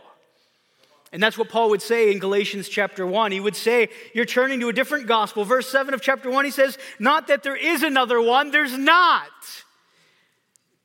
And 1.11 1.23
that's 1.23 1.39
what 1.39 1.49
Paul 1.49 1.71
would 1.71 1.81
say 1.81 2.13
in 2.13 2.19
Galatians 2.19 2.69
chapter 2.69 3.07
1. 3.07 3.33
He 3.33 3.41
would 3.41 3.57
say, 3.57 3.89
You're 4.13 4.27
turning 4.27 4.61
to 4.61 4.69
a 4.69 4.73
different 4.75 5.07
gospel. 5.07 5.47
Verse 5.47 5.71
7 5.71 5.95
of 5.95 6.03
chapter 6.03 6.31
1, 6.31 6.45
he 6.45 6.51
says, 6.51 6.77
Not 6.99 7.29
that 7.29 7.43
there 7.45 7.57
is 7.57 7.83
another 7.83 8.21
one, 8.21 8.51
there's 8.51 8.77
not. 8.77 9.25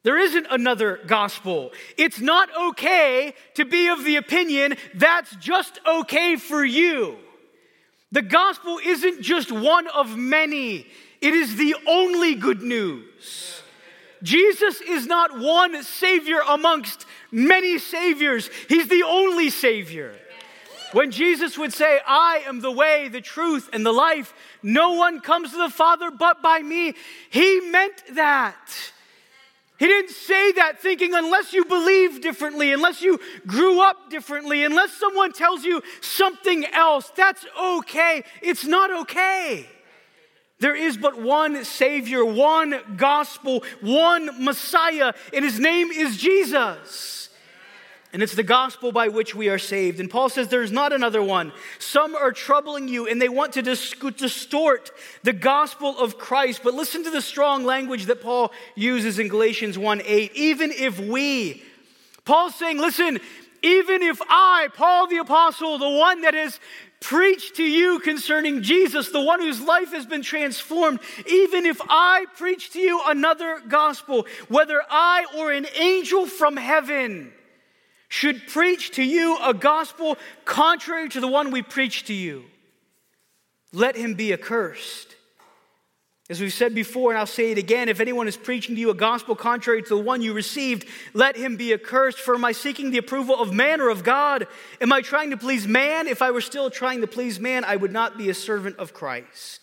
There 0.03 0.17
isn't 0.17 0.47
another 0.49 0.99
gospel. 1.07 1.71
It's 1.97 2.19
not 2.19 2.49
okay 2.69 3.33
to 3.55 3.63
be 3.63 3.87
of 3.87 4.03
the 4.03 4.17
opinion 4.17 4.75
that's 4.93 5.33
just 5.37 5.79
okay 5.87 6.35
for 6.35 6.63
you. 6.63 7.17
The 8.11 8.21
gospel 8.21 8.79
isn't 8.83 9.21
just 9.21 9.51
one 9.51 9.87
of 9.87 10.15
many, 10.15 10.85
it 11.19 11.33
is 11.33 11.55
the 11.55 11.75
only 11.87 12.35
good 12.35 12.61
news. 12.61 13.61
Jesus 14.21 14.79
is 14.81 15.05
not 15.05 15.37
one 15.39 15.83
Savior 15.83 16.39
amongst 16.47 17.05
many 17.31 17.79
Saviors, 17.79 18.49
He's 18.69 18.87
the 18.87 19.03
only 19.03 19.49
Savior. 19.49 20.15
When 20.91 21.09
Jesus 21.09 21.57
would 21.57 21.73
say, 21.73 21.99
I 22.05 22.43
am 22.45 22.61
the 22.61 22.71
way, 22.71 23.07
the 23.07 23.19
truth, 23.19 23.67
and 23.73 23.83
the 23.83 23.91
life, 23.91 24.33
no 24.61 24.91
one 24.91 25.19
comes 25.19 25.49
to 25.51 25.57
the 25.57 25.71
Father 25.71 26.11
but 26.11 26.43
by 26.43 26.59
me, 26.59 26.93
He 27.31 27.61
meant 27.61 28.03
that. 28.11 28.91
He 29.83 29.89
didn't 29.89 30.11
say 30.11 30.53
that 30.53 30.79
thinking 30.81 31.13
unless 31.13 31.51
you 31.51 31.65
believe 31.65 32.21
differently, 32.21 32.71
unless 32.71 33.01
you 33.01 33.19
grew 33.45 33.81
up 33.81 34.09
differently, 34.09 34.63
unless 34.63 34.93
someone 34.93 35.33
tells 35.33 35.65
you 35.65 35.83
something 35.99 36.65
else, 36.67 37.11
that's 37.17 37.45
okay. 37.61 38.23
It's 38.41 38.63
not 38.63 38.93
okay. 39.01 39.67
There 40.61 40.73
is 40.73 40.95
but 40.95 41.21
one 41.21 41.65
Savior, 41.65 42.23
one 42.23 42.79
gospel, 42.95 43.65
one 43.81 44.45
Messiah, 44.45 45.11
and 45.33 45.43
his 45.43 45.59
name 45.59 45.91
is 45.91 46.15
Jesus. 46.15 47.22
And 48.13 48.21
it's 48.21 48.35
the 48.35 48.43
gospel 48.43 48.91
by 48.91 49.07
which 49.07 49.33
we 49.33 49.49
are 49.49 49.57
saved. 49.57 49.99
And 49.99 50.07
Paul 50.07 50.29
says 50.29 50.47
there's 50.47 50.71
not 50.71 50.93
another 50.93 51.23
one. 51.23 51.51
Some 51.79 52.13
are 52.13 52.31
troubling 52.31 52.87
you 52.87 53.07
and 53.07 53.19
they 53.19 53.27
want 53.27 53.53
to 53.53 53.63
distort 53.63 54.91
the 55.23 55.33
gospel 55.33 55.97
of 55.97 56.19
Christ. 56.19 56.61
But 56.63 56.75
listen 56.75 57.03
to 57.05 57.09
the 57.09 57.23
strong 57.23 57.65
language 57.65 58.05
that 58.05 58.21
Paul 58.21 58.51
uses 58.75 59.17
in 59.17 59.29
Galatians 59.29 59.79
1 59.79 60.03
8. 60.05 60.31
Even 60.35 60.71
if 60.71 60.99
we, 60.99 61.63
Paul's 62.23 62.53
saying, 62.53 62.77
listen, 62.77 63.19
even 63.63 64.03
if 64.03 64.21
I, 64.29 64.67
Paul 64.75 65.07
the 65.07 65.17
apostle, 65.17 65.79
the 65.79 65.89
one 65.89 66.21
that 66.21 66.35
has 66.35 66.59
preached 66.99 67.55
to 67.55 67.63
you 67.63 67.97
concerning 67.99 68.61
Jesus, 68.61 69.09
the 69.09 69.21
one 69.21 69.41
whose 69.41 69.59
life 69.59 69.91
has 69.91 70.05
been 70.05 70.21
transformed, 70.21 70.99
even 71.27 71.65
if 71.65 71.81
I 71.89 72.25
preach 72.37 72.69
to 72.71 72.79
you 72.79 73.01
another 73.07 73.59
gospel, 73.67 74.27
whether 74.49 74.83
I 74.87 75.25
or 75.35 75.51
an 75.51 75.65
angel 75.79 76.27
from 76.27 76.57
heaven, 76.57 77.33
should 78.13 78.47
preach 78.47 78.91
to 78.91 79.01
you 79.01 79.39
a 79.41 79.55
gospel 79.55 80.19
contrary 80.45 81.09
to 81.09 81.19
the 81.19 81.27
one 81.27 81.49
we 81.49 81.63
preach 81.63 82.03
to 82.05 82.13
you, 82.13 82.43
let 83.71 83.95
him 83.95 84.13
be 84.13 84.31
accursed. 84.31 85.15
As 86.29 86.39
we've 86.39 86.53
said 86.53 86.75
before, 86.75 87.09
and 87.09 87.17
I'll 87.17 87.25
say 87.25 87.51
it 87.51 87.57
again 87.57 87.89
if 87.89 87.99
anyone 87.99 88.27
is 88.27 88.37
preaching 88.37 88.75
to 88.75 88.81
you 88.81 88.91
a 88.91 88.93
gospel 88.93 89.35
contrary 89.35 89.81
to 89.81 89.89
the 89.89 89.97
one 89.97 90.21
you 90.21 90.33
received, 90.33 90.87
let 91.15 91.35
him 91.35 91.57
be 91.57 91.73
accursed. 91.73 92.19
For 92.19 92.35
am 92.35 92.45
I 92.45 92.51
seeking 92.51 92.91
the 92.91 92.99
approval 92.99 93.41
of 93.41 93.51
man 93.51 93.81
or 93.81 93.89
of 93.89 94.03
God? 94.03 94.45
Am 94.79 94.93
I 94.93 95.01
trying 95.01 95.31
to 95.31 95.37
please 95.37 95.67
man? 95.67 96.07
If 96.07 96.21
I 96.21 96.29
were 96.29 96.39
still 96.39 96.69
trying 96.69 97.01
to 97.01 97.07
please 97.07 97.39
man, 97.39 97.63
I 97.63 97.77
would 97.77 97.91
not 97.91 98.15
be 98.15 98.29
a 98.29 98.35
servant 98.35 98.77
of 98.77 98.93
Christ. 98.93 99.62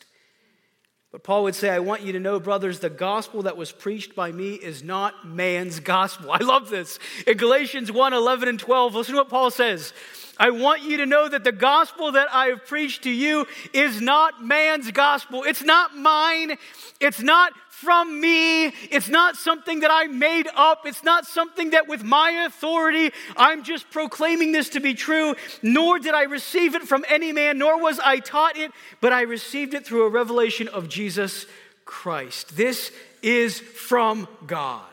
But 1.12 1.24
Paul 1.24 1.42
would 1.42 1.56
say, 1.56 1.70
I 1.70 1.80
want 1.80 2.02
you 2.02 2.12
to 2.12 2.20
know, 2.20 2.38
brothers, 2.38 2.78
the 2.78 2.90
gospel 2.90 3.42
that 3.42 3.56
was 3.56 3.72
preached 3.72 4.14
by 4.14 4.30
me 4.30 4.54
is 4.54 4.84
not 4.84 5.26
man's 5.26 5.80
gospel. 5.80 6.30
I 6.32 6.38
love 6.38 6.70
this. 6.70 6.98
In 7.26 7.36
Galatians 7.36 7.90
1 7.90 8.12
11 8.12 8.48
and 8.48 8.58
12, 8.58 8.94
listen 8.94 9.14
to 9.14 9.20
what 9.20 9.28
Paul 9.28 9.50
says. 9.50 9.92
I 10.40 10.48
want 10.48 10.80
you 10.80 10.96
to 10.96 11.06
know 11.06 11.28
that 11.28 11.44
the 11.44 11.52
gospel 11.52 12.12
that 12.12 12.28
I 12.32 12.46
have 12.46 12.64
preached 12.64 13.02
to 13.02 13.10
you 13.10 13.46
is 13.74 14.00
not 14.00 14.42
man's 14.42 14.90
gospel. 14.90 15.44
It's 15.44 15.62
not 15.62 15.94
mine. 15.94 16.56
It's 16.98 17.20
not 17.20 17.52
from 17.68 18.18
me. 18.20 18.68
It's 18.90 19.10
not 19.10 19.36
something 19.36 19.80
that 19.80 19.90
I 19.92 20.06
made 20.06 20.48
up. 20.56 20.86
It's 20.86 21.04
not 21.04 21.26
something 21.26 21.70
that 21.70 21.88
with 21.88 22.02
my 22.02 22.30
authority 22.46 23.12
I'm 23.36 23.62
just 23.62 23.90
proclaiming 23.90 24.52
this 24.52 24.70
to 24.70 24.80
be 24.80 24.94
true. 24.94 25.34
Nor 25.62 25.98
did 25.98 26.14
I 26.14 26.22
receive 26.22 26.74
it 26.74 26.84
from 26.84 27.04
any 27.06 27.32
man, 27.32 27.58
nor 27.58 27.78
was 27.78 28.00
I 28.00 28.18
taught 28.18 28.56
it, 28.56 28.72
but 29.02 29.12
I 29.12 29.22
received 29.22 29.74
it 29.74 29.84
through 29.84 30.06
a 30.06 30.08
revelation 30.08 30.68
of 30.68 30.88
Jesus 30.88 31.44
Christ. 31.84 32.56
This 32.56 32.92
is 33.22 33.60
from 33.60 34.26
God. 34.46 34.84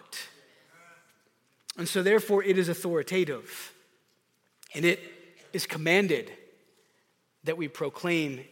And 1.77 1.87
so, 1.87 2.03
therefore, 2.03 2.43
it 2.43 2.57
is 2.57 2.67
authoritative. 2.67 3.71
And 4.73 4.83
it 4.83 4.99
is 5.57 5.65
commanded 5.65 6.31
that 7.45 7.57
we 7.57 7.67
proclaim 7.67 8.45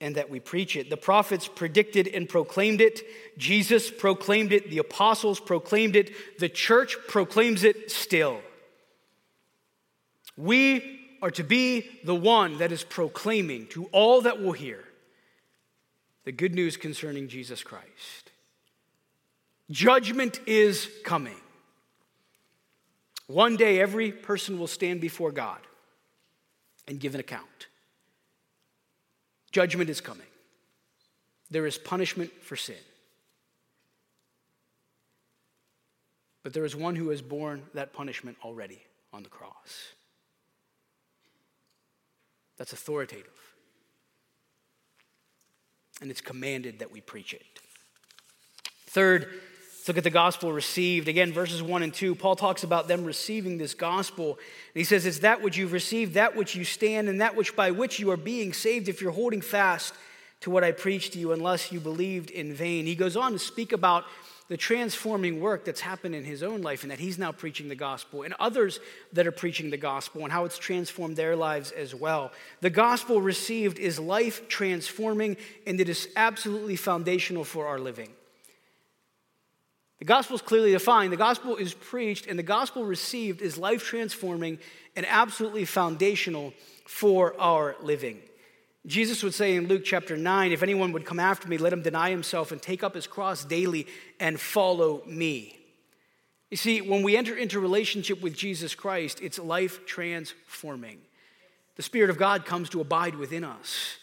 and 0.00 0.14
that 0.14 0.30
we 0.30 0.38
preach 0.38 0.76
it. 0.76 0.88
The 0.88 0.96
prophets 0.96 1.48
predicted 1.48 2.06
and 2.06 2.28
proclaimed 2.28 2.80
it. 2.80 3.00
Jesus 3.36 3.90
proclaimed 3.90 4.52
it. 4.52 4.70
The 4.70 4.78
apostles 4.78 5.40
proclaimed 5.40 5.96
it. 5.96 6.38
The 6.38 6.48
church 6.48 6.96
proclaims 7.08 7.64
it 7.64 7.90
still. 7.90 8.40
We 10.36 11.00
are 11.20 11.32
to 11.32 11.42
be 11.42 11.90
the 12.04 12.14
one 12.14 12.58
that 12.58 12.70
is 12.70 12.84
proclaiming 12.84 13.66
to 13.68 13.86
all 13.86 14.20
that 14.20 14.40
will 14.40 14.52
hear 14.52 14.84
the 16.24 16.32
good 16.32 16.54
news 16.54 16.76
concerning 16.76 17.26
Jesus 17.26 17.64
Christ. 17.64 18.30
Judgment 19.70 20.38
is 20.46 20.88
coming. 21.02 21.40
One 23.26 23.56
day, 23.56 23.80
every 23.80 24.12
person 24.12 24.58
will 24.58 24.68
stand 24.68 25.00
before 25.00 25.32
God 25.32 25.58
and 26.86 27.00
give 27.00 27.14
an 27.14 27.20
account. 27.20 27.68
Judgment 29.52 29.88
is 29.88 30.00
coming. 30.00 30.26
There 31.50 31.66
is 31.66 31.78
punishment 31.78 32.32
for 32.42 32.56
sin. 32.56 32.76
But 36.42 36.52
there 36.52 36.64
is 36.64 36.76
one 36.76 36.96
who 36.96 37.08
has 37.08 37.22
borne 37.22 37.62
that 37.72 37.92
punishment 37.92 38.36
already 38.44 38.82
on 39.12 39.22
the 39.22 39.28
cross. 39.28 39.92
That's 42.58 42.72
authoritative. 42.72 43.54
And 46.00 46.10
it's 46.10 46.20
commanded 46.20 46.80
that 46.80 46.92
we 46.92 47.00
preach 47.00 47.32
it. 47.32 47.42
Third, 48.86 49.40
let's 49.84 49.88
look 49.90 49.98
at 49.98 50.04
the 50.04 50.08
gospel 50.08 50.50
received. 50.50 51.08
Again, 51.08 51.30
verses 51.30 51.62
1 51.62 51.82
and 51.82 51.92
2, 51.92 52.14
Paul 52.14 52.36
talks 52.36 52.64
about 52.64 52.88
them 52.88 53.04
receiving 53.04 53.58
this 53.58 53.74
gospel. 53.74 54.28
And 54.28 54.80
he 54.80 54.84
says, 54.84 55.04
It's 55.04 55.18
that 55.18 55.42
which 55.42 55.58
you've 55.58 55.72
received, 55.72 56.14
that 56.14 56.34
which 56.34 56.54
you 56.54 56.64
stand, 56.64 57.10
and 57.10 57.20
that 57.20 57.36
which 57.36 57.54
by 57.54 57.70
which 57.70 58.00
you 58.00 58.10
are 58.10 58.16
being 58.16 58.54
saved, 58.54 58.88
if 58.88 59.02
you're 59.02 59.12
holding 59.12 59.42
fast 59.42 59.92
to 60.40 60.48
what 60.48 60.64
I 60.64 60.72
preached 60.72 61.12
to 61.12 61.18
you, 61.18 61.32
unless 61.32 61.70
you 61.70 61.80
believed 61.80 62.30
in 62.30 62.54
vain. 62.54 62.86
He 62.86 62.94
goes 62.94 63.14
on 63.14 63.32
to 63.32 63.38
speak 63.38 63.72
about 63.72 64.06
the 64.48 64.56
transforming 64.56 65.38
work 65.38 65.66
that's 65.66 65.82
happened 65.82 66.14
in 66.14 66.24
his 66.24 66.42
own 66.42 66.62
life 66.62 66.82
and 66.82 66.90
that 66.90 66.98
he's 66.98 67.18
now 67.18 67.32
preaching 67.32 67.68
the 67.68 67.74
gospel 67.74 68.22
and 68.22 68.32
others 68.40 68.80
that 69.12 69.26
are 69.26 69.32
preaching 69.32 69.68
the 69.68 69.76
gospel 69.76 70.22
and 70.22 70.32
how 70.32 70.46
it's 70.46 70.56
transformed 70.56 71.16
their 71.16 71.36
lives 71.36 71.72
as 71.72 71.94
well. 71.94 72.32
The 72.62 72.70
gospel 72.70 73.20
received 73.20 73.78
is 73.78 73.98
life 73.98 74.48
transforming 74.48 75.36
and 75.66 75.78
it 75.78 75.90
is 75.90 76.08
absolutely 76.16 76.76
foundational 76.76 77.44
for 77.44 77.66
our 77.66 77.78
living. 77.78 78.08
The 80.04 80.08
gospel 80.08 80.36
is 80.36 80.42
clearly 80.42 80.72
defined. 80.72 81.14
The 81.14 81.16
gospel 81.16 81.56
is 81.56 81.72
preached 81.72 82.26
and 82.26 82.38
the 82.38 82.42
gospel 82.42 82.84
received 82.84 83.40
is 83.40 83.56
life 83.56 83.82
transforming 83.82 84.58
and 84.94 85.06
absolutely 85.06 85.64
foundational 85.64 86.52
for 86.84 87.34
our 87.40 87.74
living. 87.80 88.20
Jesus 88.84 89.22
would 89.22 89.32
say 89.32 89.56
in 89.56 89.66
Luke 89.66 89.80
chapter 89.82 90.14
9, 90.14 90.52
if 90.52 90.62
anyone 90.62 90.92
would 90.92 91.06
come 91.06 91.18
after 91.18 91.48
me, 91.48 91.56
let 91.56 91.72
him 91.72 91.80
deny 91.80 92.10
himself 92.10 92.52
and 92.52 92.60
take 92.60 92.82
up 92.82 92.94
his 92.94 93.06
cross 93.06 93.46
daily 93.46 93.86
and 94.20 94.38
follow 94.38 95.02
me. 95.06 95.58
You 96.50 96.58
see, 96.58 96.82
when 96.82 97.02
we 97.02 97.16
enter 97.16 97.34
into 97.34 97.58
relationship 97.58 98.20
with 98.20 98.36
Jesus 98.36 98.74
Christ, 98.74 99.22
it's 99.22 99.38
life 99.38 99.86
transforming. 99.86 100.98
The 101.76 101.82
Spirit 101.82 102.10
of 102.10 102.18
God 102.18 102.44
comes 102.44 102.68
to 102.68 102.82
abide 102.82 103.14
within 103.14 103.42
us. 103.42 103.96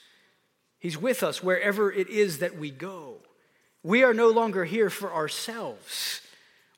He's 0.80 0.98
with 0.98 1.22
us 1.22 1.44
wherever 1.44 1.92
it 1.92 2.10
is 2.10 2.40
that 2.40 2.58
we 2.58 2.72
go. 2.72 3.18
We 3.84 4.04
are 4.04 4.14
no 4.14 4.30
longer 4.30 4.66
here 4.66 4.90
for 4.90 5.14
ourselves. 5.14 6.22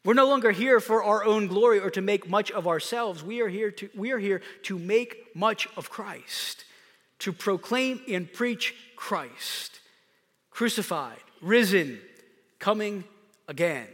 We're 0.06 0.14
no 0.14 0.28
longer 0.28 0.52
here 0.52 0.80
for 0.80 1.04
our 1.04 1.24
own 1.24 1.48
glory 1.48 1.80
or 1.80 1.90
to 1.92 2.02
make 2.02 2.30
much 2.30 2.52
of 2.52 2.68
ourselves. 2.68 3.24
We 3.24 3.42
are 3.42 3.48
here 3.48 3.72
to, 3.72 3.90
we 3.96 4.12
are 4.12 4.20
here 4.20 4.42
to 4.64 4.78
make 4.78 5.36
much 5.36 5.68
of 5.78 5.90
Christ 5.90 6.66
to 7.24 7.32
proclaim 7.32 8.02
and 8.10 8.32
preach 8.32 8.76
Christ, 8.98 9.80
crucified, 10.52 11.20
risen, 11.42 12.02
coming 12.60 13.06
again. 13.48 13.88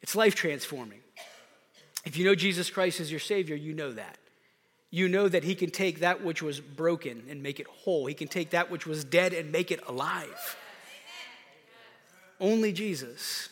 It's 0.00 0.14
life 0.14 0.36
transforming. 0.36 1.00
If 2.04 2.16
you 2.16 2.24
know 2.24 2.36
Jesus 2.36 2.70
Christ 2.70 3.00
as 3.00 3.10
your 3.10 3.18
Savior, 3.18 3.56
you 3.56 3.74
know 3.74 3.92
that. 3.94 4.16
You 4.92 5.08
know 5.08 5.26
that 5.26 5.42
He 5.42 5.56
can 5.56 5.70
take 5.70 6.00
that 6.00 6.22
which 6.22 6.40
was 6.40 6.60
broken 6.60 7.24
and 7.28 7.42
make 7.42 7.58
it 7.58 7.66
whole, 7.66 8.06
He 8.06 8.14
can 8.14 8.28
take 8.28 8.50
that 8.50 8.70
which 8.70 8.86
was 8.86 9.02
dead 9.02 9.32
and 9.32 9.50
make 9.50 9.72
it 9.72 9.80
alive. 9.88 10.56
Only 12.40 12.72
Jesus 12.72 13.48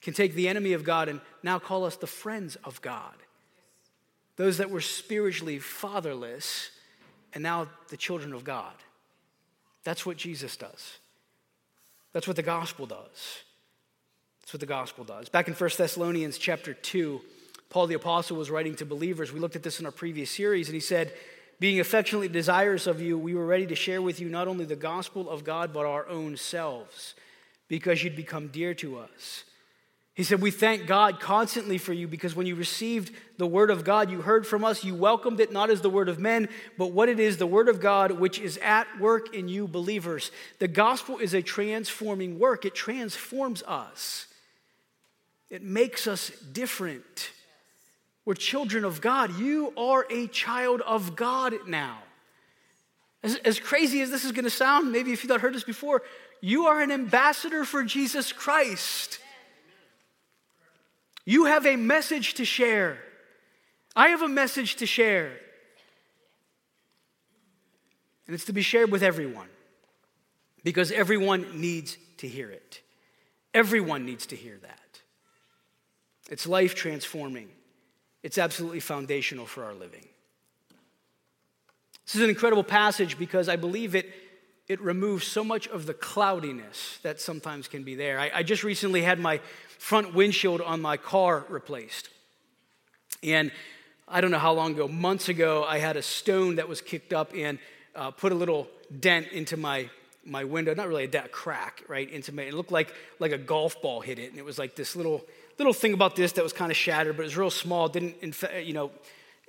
can 0.00 0.14
take 0.14 0.34
the 0.34 0.48
enemy 0.48 0.72
of 0.72 0.84
God 0.84 1.08
and 1.08 1.20
now 1.42 1.58
call 1.58 1.84
us 1.84 1.96
the 1.96 2.06
friends 2.06 2.56
of 2.64 2.80
God. 2.80 3.14
Those 4.36 4.58
that 4.58 4.70
were 4.70 4.80
spiritually 4.80 5.58
fatherless 5.58 6.70
and 7.34 7.42
now 7.42 7.68
the 7.88 7.96
children 7.96 8.32
of 8.32 8.44
God. 8.44 8.72
That's 9.84 10.06
what 10.06 10.16
Jesus 10.16 10.56
does. 10.56 10.98
That's 12.12 12.26
what 12.26 12.36
the 12.36 12.42
gospel 12.42 12.86
does. 12.86 13.42
That's 14.40 14.52
what 14.52 14.60
the 14.60 14.66
gospel 14.66 15.04
does. 15.04 15.28
Back 15.28 15.48
in 15.48 15.54
1 15.54 15.70
Thessalonians 15.76 16.38
chapter 16.38 16.72
2, 16.72 17.20
Paul 17.70 17.86
the 17.86 17.94
apostle 17.94 18.36
was 18.36 18.50
writing 18.50 18.74
to 18.76 18.86
believers. 18.86 19.32
We 19.32 19.40
looked 19.40 19.56
at 19.56 19.62
this 19.62 19.78
in 19.78 19.86
our 19.86 19.92
previous 19.92 20.30
series, 20.30 20.68
and 20.68 20.74
he 20.74 20.80
said, 20.80 21.12
Being 21.60 21.80
affectionately 21.80 22.28
desirous 22.28 22.86
of 22.86 23.02
you, 23.02 23.18
we 23.18 23.34
were 23.34 23.44
ready 23.44 23.66
to 23.66 23.74
share 23.74 24.00
with 24.00 24.20
you 24.20 24.28
not 24.28 24.48
only 24.48 24.64
the 24.64 24.76
gospel 24.76 25.28
of 25.28 25.44
God, 25.44 25.72
but 25.72 25.84
our 25.84 26.08
own 26.08 26.36
selves, 26.36 27.14
because 27.68 28.02
you'd 28.02 28.16
become 28.16 28.48
dear 28.48 28.74
to 28.74 28.98
us. 28.98 29.44
He 30.18 30.24
said, 30.24 30.40
We 30.40 30.50
thank 30.50 30.86
God 30.86 31.20
constantly 31.20 31.78
for 31.78 31.92
you 31.92 32.08
because 32.08 32.34
when 32.34 32.48
you 32.48 32.56
received 32.56 33.14
the 33.36 33.46
word 33.46 33.70
of 33.70 33.84
God, 33.84 34.10
you 34.10 34.20
heard 34.20 34.48
from 34.48 34.64
us, 34.64 34.82
you 34.82 34.96
welcomed 34.96 35.38
it 35.38 35.52
not 35.52 35.70
as 35.70 35.80
the 35.80 35.88
word 35.88 36.08
of 36.08 36.18
men, 36.18 36.48
but 36.76 36.90
what 36.90 37.08
it 37.08 37.20
is, 37.20 37.36
the 37.36 37.46
word 37.46 37.68
of 37.68 37.80
God, 37.80 38.10
which 38.10 38.40
is 38.40 38.58
at 38.58 38.88
work 38.98 39.32
in 39.32 39.48
you 39.48 39.68
believers. 39.68 40.32
The 40.58 40.66
gospel 40.66 41.18
is 41.18 41.34
a 41.34 41.42
transforming 41.42 42.40
work, 42.40 42.64
it 42.64 42.74
transforms 42.74 43.62
us, 43.62 44.26
it 45.50 45.62
makes 45.62 46.08
us 46.08 46.30
different. 46.30 47.30
We're 48.24 48.34
children 48.34 48.84
of 48.84 49.00
God. 49.00 49.38
You 49.38 49.72
are 49.76 50.04
a 50.10 50.26
child 50.26 50.82
of 50.82 51.16
God 51.16 51.54
now. 51.66 51.96
As, 53.22 53.36
as 53.36 53.58
crazy 53.58 54.02
as 54.02 54.10
this 54.10 54.24
is 54.24 54.32
going 54.32 54.44
to 54.44 54.50
sound, 54.50 54.92
maybe 54.92 55.12
if 55.12 55.22
you've 55.22 55.30
not 55.30 55.40
heard 55.40 55.54
this 55.54 55.64
before, 55.64 56.02
you 56.40 56.66
are 56.66 56.80
an 56.80 56.90
ambassador 56.90 57.64
for 57.64 57.82
Jesus 57.84 58.32
Christ. 58.32 59.18
You 61.24 61.44
have 61.44 61.66
a 61.66 61.76
message 61.76 62.34
to 62.34 62.44
share. 62.44 62.98
I 63.94 64.08
have 64.08 64.22
a 64.22 64.28
message 64.28 64.76
to 64.76 64.86
share. 64.86 65.32
And 68.26 68.34
it's 68.34 68.44
to 68.44 68.52
be 68.52 68.62
shared 68.62 68.90
with 68.90 69.02
everyone 69.02 69.48
because 70.62 70.92
everyone 70.92 71.60
needs 71.60 71.96
to 72.18 72.28
hear 72.28 72.50
it. 72.50 72.80
Everyone 73.54 74.04
needs 74.04 74.26
to 74.26 74.36
hear 74.36 74.58
that. 74.62 75.00
It's 76.30 76.46
life 76.46 76.74
transforming, 76.74 77.48
it's 78.22 78.38
absolutely 78.38 78.80
foundational 78.80 79.46
for 79.46 79.64
our 79.64 79.74
living. 79.74 80.06
This 82.04 82.14
is 82.16 82.22
an 82.22 82.30
incredible 82.30 82.64
passage 82.64 83.18
because 83.18 83.48
I 83.48 83.56
believe 83.56 83.94
it, 83.94 84.10
it 84.68 84.80
removes 84.80 85.26
so 85.26 85.42
much 85.42 85.66
of 85.68 85.86
the 85.86 85.94
cloudiness 85.94 86.98
that 87.02 87.20
sometimes 87.20 87.68
can 87.68 87.82
be 87.82 87.94
there. 87.94 88.18
I, 88.18 88.30
I 88.34 88.42
just 88.42 88.64
recently 88.64 89.02
had 89.02 89.18
my 89.18 89.40
front 89.78 90.14
windshield 90.14 90.60
on 90.60 90.80
my 90.80 90.96
car 90.96 91.44
replaced. 91.48 92.10
And 93.22 93.50
I 94.06 94.20
don't 94.20 94.30
know 94.30 94.38
how 94.38 94.52
long 94.52 94.72
ago, 94.72 94.88
months 94.88 95.28
ago, 95.28 95.64
I 95.64 95.78
had 95.78 95.96
a 95.96 96.02
stone 96.02 96.56
that 96.56 96.68
was 96.68 96.80
kicked 96.80 97.12
up 97.12 97.32
and 97.34 97.58
uh, 97.94 98.10
put 98.10 98.32
a 98.32 98.34
little 98.34 98.68
dent 99.00 99.28
into 99.28 99.56
my 99.56 99.88
my 100.28 100.44
window, 100.44 100.74
not 100.74 100.88
really 100.88 101.04
a 101.04 101.08
dent, 101.08 101.26
a 101.26 101.28
crack, 101.28 101.82
right, 101.88 102.10
into 102.10 102.32
my, 102.32 102.42
it 102.42 102.54
looked 102.54 102.70
like, 102.70 102.94
like 103.18 103.32
a 103.32 103.38
golf 103.38 103.80
ball 103.82 104.00
hit 104.00 104.18
it. 104.18 104.30
And 104.30 104.38
it 104.38 104.44
was 104.44 104.58
like 104.58 104.76
this 104.76 104.94
little, 104.94 105.24
little 105.58 105.72
thing 105.72 105.94
about 105.94 106.16
this 106.16 106.32
that 106.32 106.42
was 106.42 106.52
kind 106.52 106.70
of 106.70 106.76
shattered, 106.76 107.16
but 107.16 107.22
it 107.22 107.26
was 107.26 107.36
real 107.36 107.50
small, 107.50 107.88
didn't, 107.88 108.16
you 108.62 108.72
know, 108.72 108.90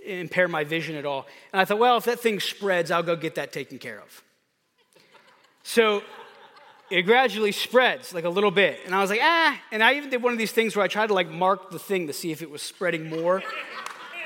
impair 0.05 0.47
my 0.47 0.63
vision 0.63 0.95
at 0.95 1.05
all. 1.05 1.27
And 1.51 1.62
I 1.62 1.65
thought, 1.65 1.79
well, 1.79 1.97
if 1.97 2.05
that 2.05 2.19
thing 2.19 2.39
spreads, 2.39 2.91
I'll 2.91 3.03
go 3.03 3.15
get 3.15 3.36
that 3.36 3.51
taken 3.51 3.77
care 3.77 3.99
of. 3.99 4.23
So 5.69 6.01
it 6.89 7.03
gradually 7.03 7.51
spreads 7.51 8.12
like 8.12 8.23
a 8.23 8.29
little 8.29 8.49
bit. 8.49 8.79
And 8.88 8.95
I 8.95 9.01
was 9.01 9.12
like, 9.12 9.19
ah. 9.21 9.55
And 9.71 9.84
I 9.84 9.93
even 9.93 10.10
did 10.10 10.23
one 10.23 10.34
of 10.34 10.39
these 10.39 10.51
things 10.51 10.75
where 10.75 10.84
I 10.84 10.88
tried 10.88 11.08
to 11.08 11.13
like 11.13 11.29
mark 11.29 11.69
the 11.69 11.77
thing 11.77 12.08
to 12.08 12.13
see 12.13 12.32
if 12.32 12.41
it 12.41 12.49
was 12.49 12.63
spreading 12.63 13.08
more. 13.08 13.43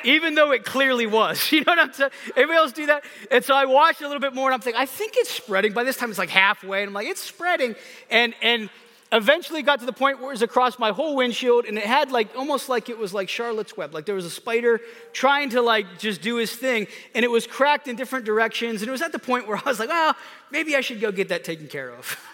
even 0.06 0.36
though 0.36 0.52
it 0.52 0.64
clearly 0.64 1.06
was. 1.06 1.52
You 1.52 1.66
know 1.66 1.74
what 1.74 1.80
I'm 1.80 1.92
saying? 1.92 2.12
Anybody 2.38 2.58
else 2.58 2.72
do 2.72 2.86
that? 2.86 3.04
And 3.30 3.44
so 3.44 3.54
I 3.54 3.66
watched 3.66 4.00
a 4.00 4.08
little 4.08 4.22
bit 4.22 4.34
more 4.34 4.48
and 4.48 4.54
I'm 4.54 4.62
thinking, 4.62 4.82
I 4.82 4.86
think 4.86 5.16
it's 5.18 5.32
spreading. 5.32 5.74
By 5.74 5.84
this 5.84 5.98
time 5.98 6.10
it's 6.12 6.18
like 6.18 6.30
halfway. 6.30 6.80
And 6.82 6.88
I'm 6.88 6.94
like, 6.94 7.08
it's 7.08 7.22
spreading. 7.22 7.76
And 8.10 8.34
and 8.42 8.70
eventually 9.14 9.62
got 9.62 9.80
to 9.80 9.86
the 9.86 9.94
point 9.94 10.20
where 10.20 10.30
it 10.30 10.34
was 10.34 10.42
across 10.42 10.80
my 10.80 10.92
whole 10.92 11.16
windshield 11.16 11.66
and 11.66 11.78
it 11.78 11.86
had 11.86 12.12
like 12.12 12.36
almost 12.36 12.68
like 12.68 12.90
it 12.90 12.98
was 12.98 13.14
like 13.14 13.30
Charlotte's 13.30 13.78
Web. 13.78 13.94
Like 13.94 14.06
there 14.06 14.16
was 14.16 14.26
a 14.26 14.30
spider 14.30 14.82
trying 15.14 15.52
to 15.52 15.62
like 15.62 16.00
just 16.00 16.22
do 16.22 16.38
his 16.38 16.54
thing 16.54 16.88
and 17.14 17.24
it 17.24 17.32
was 17.32 17.48
cracked 17.48 17.88
in 17.88 17.96
different 17.96 18.26
directions. 18.26 18.82
And 18.82 18.90
it 18.90 18.92
was 18.92 19.04
at 19.04 19.12
the 19.12 19.20
point 19.20 19.48
where 19.48 19.58
I 19.58 19.70
was 19.70 19.80
like, 19.80 19.90
well, 19.90 20.16
maybe 20.52 20.76
I 20.76 20.82
should 20.82 21.00
go 21.00 21.12
get 21.12 21.30
that 21.30 21.44
taken 21.44 21.68
care 21.68 21.92
of. 21.92 22.20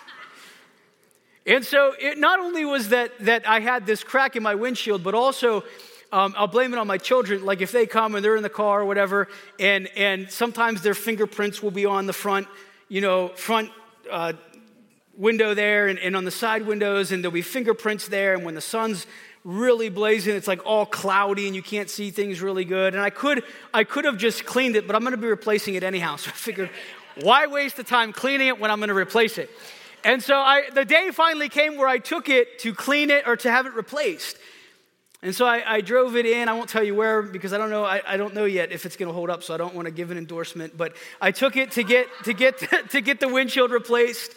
And 1.45 1.65
so 1.65 1.95
it 1.99 2.19
not 2.19 2.39
only 2.39 2.63
was 2.63 2.89
that, 2.89 3.17
that 3.21 3.47
I 3.47 3.59
had 3.59 3.87
this 3.87 4.03
crack 4.03 4.35
in 4.35 4.43
my 4.43 4.53
windshield, 4.53 5.03
but 5.03 5.15
also 5.15 5.63
um, 6.11 6.35
I'll 6.37 6.45
blame 6.45 6.73
it 6.73 6.77
on 6.77 6.85
my 6.85 6.99
children. 6.99 7.43
Like 7.43 7.61
if 7.61 7.71
they 7.71 7.87
come 7.87 8.13
and 8.13 8.23
they're 8.23 8.35
in 8.35 8.43
the 8.43 8.49
car 8.49 8.81
or 8.81 8.85
whatever, 8.85 9.27
and, 9.59 9.87
and 9.95 10.29
sometimes 10.29 10.83
their 10.83 10.93
fingerprints 10.93 11.63
will 11.63 11.71
be 11.71 11.87
on 11.87 12.05
the 12.05 12.13
front, 12.13 12.47
you 12.87 13.01
know, 13.01 13.29
front 13.29 13.71
uh, 14.11 14.33
window 15.19 15.53
there 15.53 15.88
and, 15.88 15.99
and 15.99 16.15
on 16.15 16.23
the 16.23 16.32
side 16.32 16.65
windows, 16.65 17.12
and 17.12 17.23
there'll 17.23 17.34
be 17.34 17.43
fingerprints 17.43 18.08
there. 18.08 18.34
And 18.34 18.43
when 18.43 18.55
the 18.55 18.62
sun's 18.62 19.05
really 19.43 19.89
blazing, 19.89 20.36
it's 20.36 20.47
like 20.47 20.65
all 20.65 20.86
cloudy 20.86 21.45
and 21.45 21.55
you 21.55 21.62
can't 21.62 21.89
see 21.89 22.10
things 22.10 22.41
really 22.41 22.65
good. 22.65 22.95
And 22.95 23.03
I 23.03 23.10
could, 23.10 23.43
I 23.73 23.84
could 23.84 24.05
have 24.05 24.17
just 24.17 24.45
cleaned 24.45 24.75
it, 24.75 24.88
but 24.88 24.95
I'm 24.95 25.01
going 25.01 25.12
to 25.12 25.17
be 25.17 25.27
replacing 25.27 25.75
it 25.75 25.84
anyhow. 25.84 26.15
So 26.17 26.32
I 26.32 26.34
figured, 26.34 26.69
why 27.21 27.47
waste 27.47 27.75
the 27.77 27.84
time 27.84 28.13
cleaning 28.13 28.47
it 28.47 28.60
when 28.60 28.71
I'm 28.71 28.79
going 28.79 28.89
to 28.89 28.95
replace 28.95 29.38
it? 29.38 29.49
And 30.03 30.23
so 30.23 30.38
I, 30.38 30.69
the 30.73 30.86
day 30.86 31.12
finally 31.12 31.49
came 31.49 31.75
where 31.75 31.88
I 31.88 31.97
took 31.97 32.29
it 32.29 32.60
to 32.60 32.73
clean 32.73 33.10
it 33.10 33.27
or 33.27 33.36
to 33.38 33.51
have 33.51 33.65
it 33.65 33.73
replaced. 33.73 34.38
And 35.21 35.36
so 35.36 35.45
I, 35.45 35.75
I 35.75 35.82
drove 35.82 36.15
it 36.15 36.25
in. 36.25 36.47
I 36.47 36.53
won't 36.53 36.69
tell 36.69 36.84
you 36.84 36.95
where 36.95 37.21
because 37.21 37.51
I 37.51 37.58
don't 37.58 37.69
know. 37.69 37.84
I, 37.84 38.01
I 38.08 38.15
don't 38.15 38.34
know 38.34 38.45
yet 38.45 38.71
if 38.71 38.86
it's 38.86 38.95
going 38.95 39.10
to 39.10 39.13
hold 39.13 39.29
up. 39.29 39.43
So 39.43 39.53
I 39.53 39.58
don't 39.58 39.75
want 39.75 39.86
to 39.88 39.91
give 39.91 40.12
an 40.12 40.17
endorsement. 40.17 40.77
But 40.77 40.95
I 41.19 41.32
took 41.32 41.58
it 41.58 41.71
to 41.71 41.84
get 41.84 42.08
to 42.23 42.34
get 42.34 42.58
to 42.91 43.01
get 43.01 43.19
the 43.19 43.27
windshield 43.27 43.71
replaced. 43.71 44.34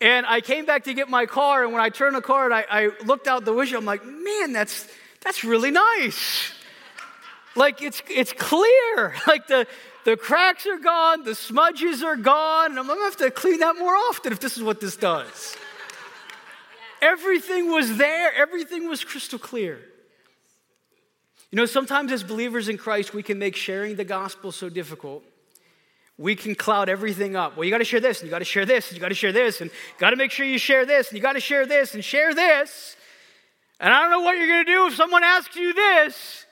And 0.00 0.26
I 0.26 0.40
came 0.40 0.64
back 0.64 0.84
to 0.84 0.94
get 0.94 1.08
my 1.08 1.26
car. 1.26 1.64
And 1.64 1.72
when 1.72 1.82
I 1.82 1.88
turned 1.88 2.14
the 2.14 2.20
car, 2.20 2.44
and 2.44 2.54
I, 2.54 2.64
I 2.70 2.90
looked 3.04 3.26
out 3.26 3.44
the 3.44 3.52
window, 3.52 3.78
I'm 3.78 3.84
like, 3.84 4.04
man, 4.04 4.52
that's 4.52 4.86
that's 5.20 5.44
really 5.44 5.70
nice. 5.70 6.52
Like 7.56 7.82
it's 7.82 8.02
it's 8.08 8.32
clear. 8.32 9.14
Like 9.26 9.46
the 9.48 9.66
the 10.04 10.16
cracks 10.16 10.66
are 10.66 10.78
gone, 10.78 11.24
the 11.24 11.34
smudges 11.34 12.02
are 12.02 12.16
gone, 12.16 12.70
and 12.70 12.78
I'm 12.78 12.86
gonna 12.86 13.02
have 13.02 13.16
to 13.16 13.30
clean 13.30 13.60
that 13.60 13.76
more 13.76 13.94
often 13.94 14.32
if 14.32 14.40
this 14.40 14.56
is 14.56 14.62
what 14.62 14.80
this 14.80 14.96
does. 14.96 15.56
Everything 17.02 17.70
was 17.70 17.96
there, 17.96 18.32
everything 18.34 18.88
was 18.88 19.04
crystal 19.04 19.38
clear. 19.38 19.80
You 21.50 21.56
know, 21.56 21.66
sometimes 21.66 22.12
as 22.12 22.22
believers 22.22 22.68
in 22.68 22.78
Christ, 22.78 23.14
we 23.14 23.22
can 23.22 23.38
make 23.38 23.56
sharing 23.56 23.96
the 23.96 24.04
gospel 24.04 24.52
so 24.52 24.68
difficult. 24.68 25.24
We 26.18 26.34
can 26.34 26.56
cloud 26.56 26.88
everything 26.88 27.36
up. 27.36 27.56
Well, 27.56 27.64
you 27.64 27.70
got 27.70 27.78
to 27.78 27.84
share 27.84 28.00
this, 28.00 28.20
and 28.20 28.26
you 28.26 28.30
got 28.30 28.40
to 28.40 28.44
share 28.44 28.66
this, 28.66 28.88
and 28.88 28.96
you 28.96 29.00
got 29.00 29.08
to 29.08 29.14
share 29.14 29.32
this, 29.32 29.60
and 29.60 29.70
got 29.98 30.10
to 30.10 30.16
make 30.16 30.32
sure 30.32 30.44
you 30.44 30.58
share 30.58 30.84
this, 30.84 31.08
and 31.08 31.16
you 31.16 31.22
got 31.22 31.34
to 31.34 31.40
share 31.40 31.64
this, 31.64 31.94
and 31.94 32.04
share 32.04 32.34
this. 32.34 32.96
And 33.78 33.94
I 33.94 34.00
don't 34.00 34.10
know 34.10 34.20
what 34.20 34.36
you're 34.36 34.48
going 34.48 34.66
to 34.66 34.72
do 34.72 34.86
if 34.88 34.96
someone 34.96 35.22
asks 35.22 35.54
you 35.54 35.72
this. 35.72 36.44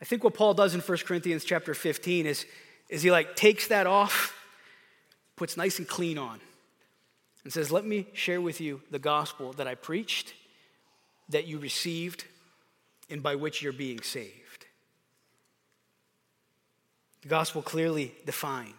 I 0.00 0.06
think 0.06 0.24
what 0.24 0.34
Paul 0.34 0.54
does 0.54 0.74
in 0.74 0.80
1 0.80 0.98
Corinthians 0.98 1.44
chapter 1.44 1.74
15 1.74 2.26
is, 2.26 2.46
is 2.88 3.02
he 3.02 3.10
like 3.10 3.36
takes 3.36 3.68
that 3.68 3.86
off, 3.86 4.34
puts 5.36 5.56
nice 5.56 5.78
and 5.78 5.86
clean 5.86 6.16
on, 6.16 6.40
and 7.42 7.52
says, 7.52 7.70
Let 7.70 7.84
me 7.84 8.06
share 8.14 8.40
with 8.40 8.60
you 8.60 8.80
the 8.90 8.98
gospel 8.98 9.52
that 9.54 9.66
I 9.66 9.74
preached, 9.74 10.32
that 11.28 11.46
you 11.46 11.58
received, 11.58 12.24
and 13.10 13.22
by 13.22 13.34
which 13.34 13.62
you're 13.62 13.72
being 13.72 14.02
saved. 14.02 14.43
The 17.24 17.30
gospel 17.30 17.62
clearly 17.62 18.14
defined. 18.26 18.74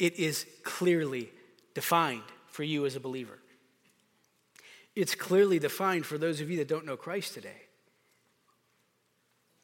It 0.00 0.18
is 0.18 0.46
clearly 0.64 1.30
defined 1.74 2.24
for 2.48 2.64
you 2.64 2.86
as 2.86 2.96
a 2.96 3.00
believer. 3.00 3.38
It's 4.96 5.14
clearly 5.14 5.60
defined 5.60 6.04
for 6.04 6.18
those 6.18 6.40
of 6.40 6.50
you 6.50 6.56
that 6.56 6.66
don't 6.66 6.86
know 6.86 6.96
Christ 6.96 7.34
today. 7.34 7.62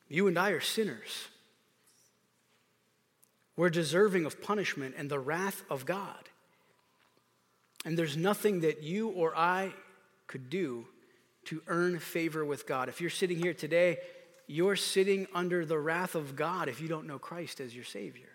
You 0.09 0.29
and 0.29 0.39
I 0.39 0.51
are 0.51 0.61
sinners. 0.61 1.27
We're 3.57 3.69
deserving 3.69 4.27
of 4.27 4.41
punishment 4.41 4.95
and 4.97 5.11
the 5.11 5.19
wrath 5.19 5.65
of 5.69 5.85
God. 5.85 6.29
And 7.85 7.99
there's 7.99 8.17
nothing 8.17 8.61
that 8.61 8.85
you 8.85 9.09
or 9.09 9.37
I 9.37 9.73
could 10.29 10.49
do 10.49 10.87
to 11.47 11.63
earn 11.67 11.99
favor 11.99 12.45
with 12.45 12.65
God. 12.65 12.89
If 12.89 13.01
you're 13.01 13.11
sitting 13.11 13.39
here 13.39 13.55
today, 13.55 13.99
you're 14.51 14.77
sitting 14.77 15.29
under 15.33 15.65
the 15.65 15.79
wrath 15.79 16.17
of 16.17 16.35
God 16.35 16.69
if 16.69 16.81
you 16.81 16.89
don't 16.89 17.07
know 17.07 17.21
Christ 17.21 17.61
as 17.61 17.75
your 17.75 17.85
Savior. 17.85 18.29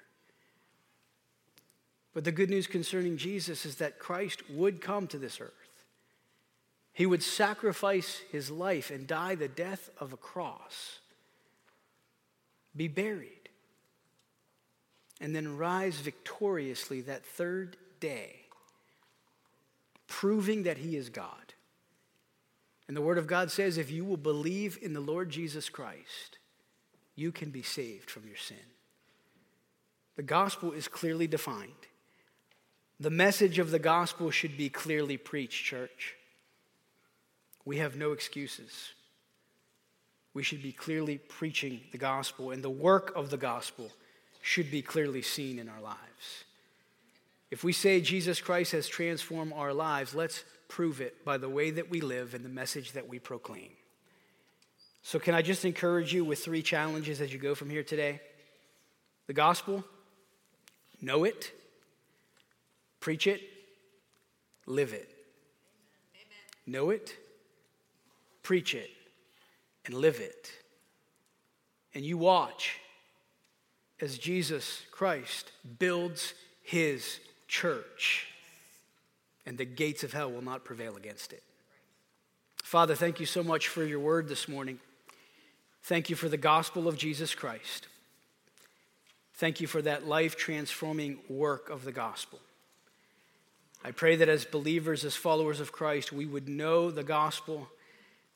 But 2.13 2.23
the 2.23 2.31
good 2.31 2.49
news 2.49 2.67
concerning 2.67 3.17
Jesus 3.17 3.65
is 3.65 3.75
that 3.75 3.99
Christ 3.99 4.49
would 4.49 4.79
come 4.79 5.07
to 5.07 5.17
this 5.17 5.41
earth. 5.41 5.51
He 6.93 7.05
would 7.05 7.21
sacrifice 7.21 8.21
his 8.31 8.49
life 8.49 8.89
and 8.89 9.05
die 9.05 9.35
the 9.35 9.49
death 9.49 9.89
of 9.99 10.13
a 10.13 10.17
cross, 10.17 10.99
be 12.73 12.87
buried, 12.87 13.49
and 15.19 15.35
then 15.35 15.57
rise 15.57 15.95
victoriously 15.95 17.01
that 17.01 17.25
third 17.25 17.75
day, 17.99 18.37
proving 20.07 20.63
that 20.63 20.77
he 20.77 20.95
is 20.95 21.09
God. 21.09 21.44
And 22.87 22.95
the 22.95 23.01
Word 23.01 23.17
of 23.17 23.27
God 23.27 23.51
says 23.51 23.77
if 23.77 23.91
you 23.91 24.05
will 24.05 24.17
believe 24.17 24.77
in 24.81 24.93
the 24.93 24.99
Lord 24.99 25.29
Jesus 25.29 25.69
Christ, 25.69 26.37
you 27.15 27.31
can 27.31 27.49
be 27.49 27.63
saved 27.63 28.09
from 28.09 28.27
your 28.27 28.37
sin. 28.37 28.57
The 30.15 30.23
gospel 30.23 30.71
is 30.71 30.87
clearly 30.87 31.27
defined. 31.27 31.71
The 32.99 33.09
message 33.09 33.59
of 33.59 33.71
the 33.71 33.79
gospel 33.79 34.31
should 34.31 34.55
be 34.55 34.69
clearly 34.69 35.17
preached, 35.17 35.65
church. 35.65 36.15
We 37.65 37.77
have 37.77 37.97
no 37.97 38.11
excuses. 38.11 38.93
We 40.33 40.43
should 40.43 40.61
be 40.61 40.71
clearly 40.71 41.17
preaching 41.17 41.81
the 41.91 41.97
gospel, 41.97 42.51
and 42.51 42.63
the 42.63 42.69
work 42.69 43.11
of 43.15 43.29
the 43.29 43.37
gospel 43.37 43.91
should 44.41 44.69
be 44.69 44.81
clearly 44.81 45.21
seen 45.21 45.59
in 45.59 45.67
our 45.67 45.81
lives. 45.81 46.45
If 47.51 47.63
we 47.63 47.73
say 47.73 48.01
Jesus 48.01 48.41
Christ 48.41 48.71
has 48.73 48.87
transformed 48.87 49.53
our 49.55 49.73
lives, 49.73 50.13
let's 50.13 50.43
prove 50.67 51.01
it 51.01 51.23
by 51.23 51.37
the 51.37 51.49
way 51.49 51.71
that 51.71 51.89
we 51.89 52.01
live 52.01 52.33
and 52.33 52.43
the 52.43 52.49
message 52.49 52.93
that 52.93 53.07
we 53.07 53.19
proclaim. 53.19 53.69
So, 55.01 55.19
can 55.19 55.35
I 55.35 55.41
just 55.41 55.65
encourage 55.65 56.13
you 56.13 56.25
with 56.25 56.39
three 56.39 56.63
challenges 56.63 57.21
as 57.21 57.31
you 57.31 57.37
go 57.37 57.53
from 57.53 57.69
here 57.69 57.83
today? 57.83 58.21
The 59.27 59.33
gospel, 59.33 59.83
know 61.01 61.23
it, 61.23 61.51
preach 62.99 63.27
it, 63.27 63.41
live 64.65 64.93
it. 64.93 65.09
Amen. 66.15 66.65
Know 66.65 66.89
it, 66.89 67.15
preach 68.41 68.73
it, 68.73 68.89
and 69.85 69.93
live 69.93 70.19
it. 70.19 70.51
And 71.93 72.03
you 72.03 72.17
watch 72.17 72.79
as 74.01 74.17
Jesus 74.17 74.81
Christ 74.91 75.51
builds 75.79 76.33
his 76.61 77.19
church 77.47 78.27
and 79.45 79.57
the 79.57 79.65
gates 79.65 80.03
of 80.03 80.13
hell 80.13 80.31
will 80.31 80.41
not 80.41 80.65
prevail 80.65 80.95
against 80.95 81.33
it. 81.33 81.43
Father, 82.63 82.95
thank 82.95 83.19
you 83.19 83.25
so 83.25 83.43
much 83.43 83.67
for 83.67 83.83
your 83.83 83.99
word 83.99 84.27
this 84.27 84.47
morning. 84.47 84.79
Thank 85.83 86.09
you 86.09 86.15
for 86.15 86.27
the 86.29 86.37
gospel 86.37 86.87
of 86.87 86.97
Jesus 86.97 87.35
Christ. 87.35 87.87
Thank 89.35 89.61
you 89.61 89.67
for 89.67 89.81
that 89.81 90.07
life 90.07 90.35
transforming 90.35 91.19
work 91.29 91.69
of 91.69 91.83
the 91.85 91.91
gospel. 91.91 92.39
I 93.83 93.91
pray 93.91 94.15
that 94.15 94.29
as 94.29 94.45
believers, 94.45 95.05
as 95.05 95.15
followers 95.15 95.59
of 95.59 95.71
Christ, 95.71 96.11
we 96.11 96.25
would 96.25 96.49
know 96.49 96.89
the 96.89 97.03
gospel, 97.03 97.67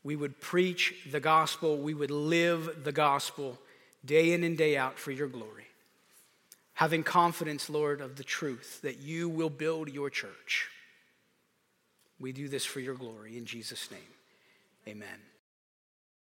we 0.04 0.16
would 0.16 0.40
preach 0.40 0.94
the 1.10 1.20
gospel, 1.20 1.78
we 1.78 1.96
would 1.96 2.12
live 2.12 2.84
the 2.84 2.92
gospel 2.92 3.58
day 4.06 4.34
in 4.34 4.44
and 4.44 4.58
day 4.58 4.78
out 4.78 5.00
for 5.00 5.12
your 5.12 5.28
glory. 5.28 5.66
Having 6.74 7.04
confidence, 7.04 7.70
Lord, 7.70 8.00
of 8.00 8.16
the 8.16 8.24
truth 8.24 8.80
that 8.84 9.00
you 9.00 9.28
will 9.28 9.50
build 9.50 9.90
your 9.90 10.10
church. 10.12 10.70
We 12.20 12.32
do 12.32 12.48
this 12.50 12.66
for 12.66 12.80
your 12.80 12.96
glory. 12.96 13.38
In 13.38 13.46
Jesus' 13.46 13.90
name, 13.92 14.02
amen. 14.88 15.29